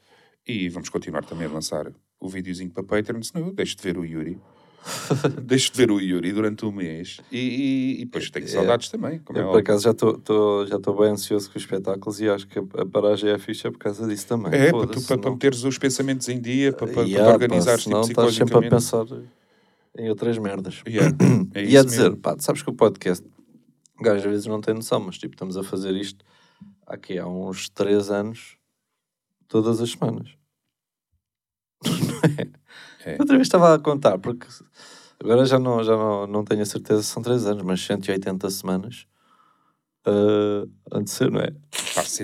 [0.48, 3.98] E vamos continuar também a lançar o videozinho para Patreon, senão eu deixo de ver
[3.98, 4.40] o Yuri.
[5.42, 7.20] deixo de ver o Yuri durante um mês.
[7.32, 8.48] E, e- e depois tenho É.
[8.50, 9.62] saudades também, como é Eu, por óbvio.
[9.62, 13.38] acaso, já estou já bem ansioso com os espetáculos e acho que a, paragem é
[13.40, 14.54] ficha por causa disso também.
[14.54, 17.26] É, para, tu, para, para não- meteres os pensamentos em dia, para, para, para Yeah,
[17.28, 19.16] pá, organizares tipo, senão estás sempre a psicologicamente.
[19.16, 19.26] pensar
[19.98, 20.82] em outras merdas.
[20.88, 21.16] Yeah,
[21.56, 22.18] é e a dizer, mesmo.
[22.18, 23.26] pá, sabes que o podcast,
[24.00, 26.24] o gajo às vezes não tem noção, mas tipo, estamos a fazer isto
[26.86, 28.58] aqui há uns 3 anos,
[29.48, 30.30] todas as semanas.
[32.38, 32.48] É.
[33.20, 34.48] Outra vez estava a contar, porque
[35.24, 38.50] agora já não, já não, não tenho a certeza se são 3 anos, mas 180
[38.50, 39.06] semanas.
[40.08, 41.50] Uh, antes não é?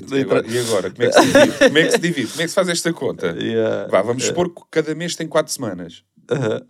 [0.10, 0.91] Nem e, agora, e agora?
[0.91, 1.58] Como é que se divide?
[1.58, 2.28] Como é que se divide?
[2.30, 3.36] Como é que se faz esta conta?
[3.41, 3.88] Yeah.
[3.89, 4.28] Vá, vamos É.
[4.28, 6.04] supor que cada mês tem 4 semanas.
[6.30, 6.62] Aham.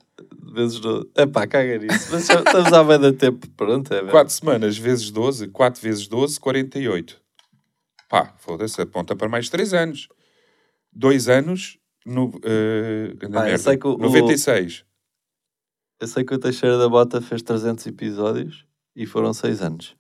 [0.54, 1.10] Vezes 12.
[1.18, 2.08] Epá, caga nisso.
[2.12, 3.46] Mas estamos à meia tempo.
[3.58, 4.12] Pronto, é mesmo.
[4.12, 7.22] 4 semanas vezes 12, 4 vezes 12, 48.
[8.10, 10.08] Pá, foda-se, aponta para mais 3 anos.
[10.94, 14.86] 2 anos, no, grande Ah, eu sei que o- 96.
[16.00, 19.96] Eu sei que o Teixeira da Bota fez 300 episódios e foram 6 anos.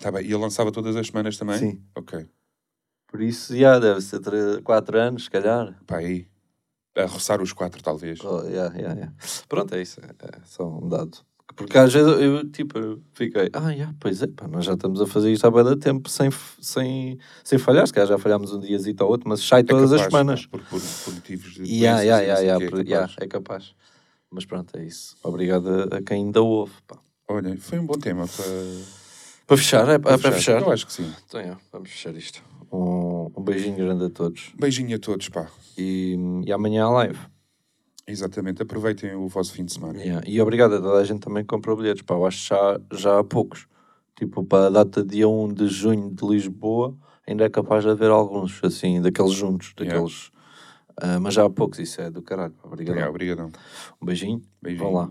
[0.00, 1.58] Tá bem, e ele lançava todas as semanas também?
[1.58, 1.84] Sim.
[1.96, 2.26] Ok.
[3.06, 4.20] Por isso, já deve ser
[4.62, 5.78] 4 anos, se calhar.
[5.86, 6.26] Pá, aí.
[6.96, 8.18] A roçar os 4, talvez.
[8.24, 9.12] Oh, yeah, yeah, yeah.
[9.48, 10.00] Pronto, é isso.
[10.00, 11.18] É, é só um dado.
[11.56, 15.00] Porque às vezes eu, tipo, eu fiquei, ah, yeah, pois é, pá, nós já estamos
[15.00, 17.86] a fazer isto há bem tempo sem, sem, sem falhar.
[17.86, 20.46] Se calhar já falhámos um diazito ou outro, mas sai É todas as capaz, semanas.
[20.46, 21.62] Por, por, por motivos de.
[21.62, 23.16] Yeah, yeah, yeah, yeah, por- é yeah, capaz.
[23.20, 23.74] é capaz.
[24.30, 25.16] Mas pronto, é isso.
[25.22, 26.72] Obrigado a, a quem ainda ouve.
[26.86, 26.98] Pá.
[27.28, 28.44] Olha, foi um bom tema para,
[29.46, 30.60] Para fechar, é para, para fechar.
[30.60, 31.12] Eu acho que sim.
[31.26, 32.42] Então, é, vamos fechar isto.
[32.72, 34.50] Um, um beijinho grande a todos.
[34.58, 35.46] Beijinho a todos, pá.
[35.76, 37.18] E, e amanhã há live.
[38.06, 40.00] Exatamente, aproveitem o vosso fim de semana.
[40.00, 40.22] Yeah.
[40.28, 42.02] E obrigado a toda a gente também que comprou bilhetes.
[42.02, 43.66] Pá, eu acho que já, já há poucos.
[44.16, 48.10] Tipo, para a data dia 1 de junho de Lisboa, ainda é capaz de haver
[48.10, 49.72] alguns, assim, daqueles juntos.
[49.78, 49.94] Yeah.
[50.00, 50.30] Daqueles,
[50.96, 52.54] Ah, mas já há poucos, isso é do caralho.
[52.62, 52.94] Obrigado.
[52.96, 53.50] Yeah, obrigadão.
[54.00, 54.42] Um beijinho.
[54.60, 54.84] Beijinho.
[54.84, 55.10] Vão lá.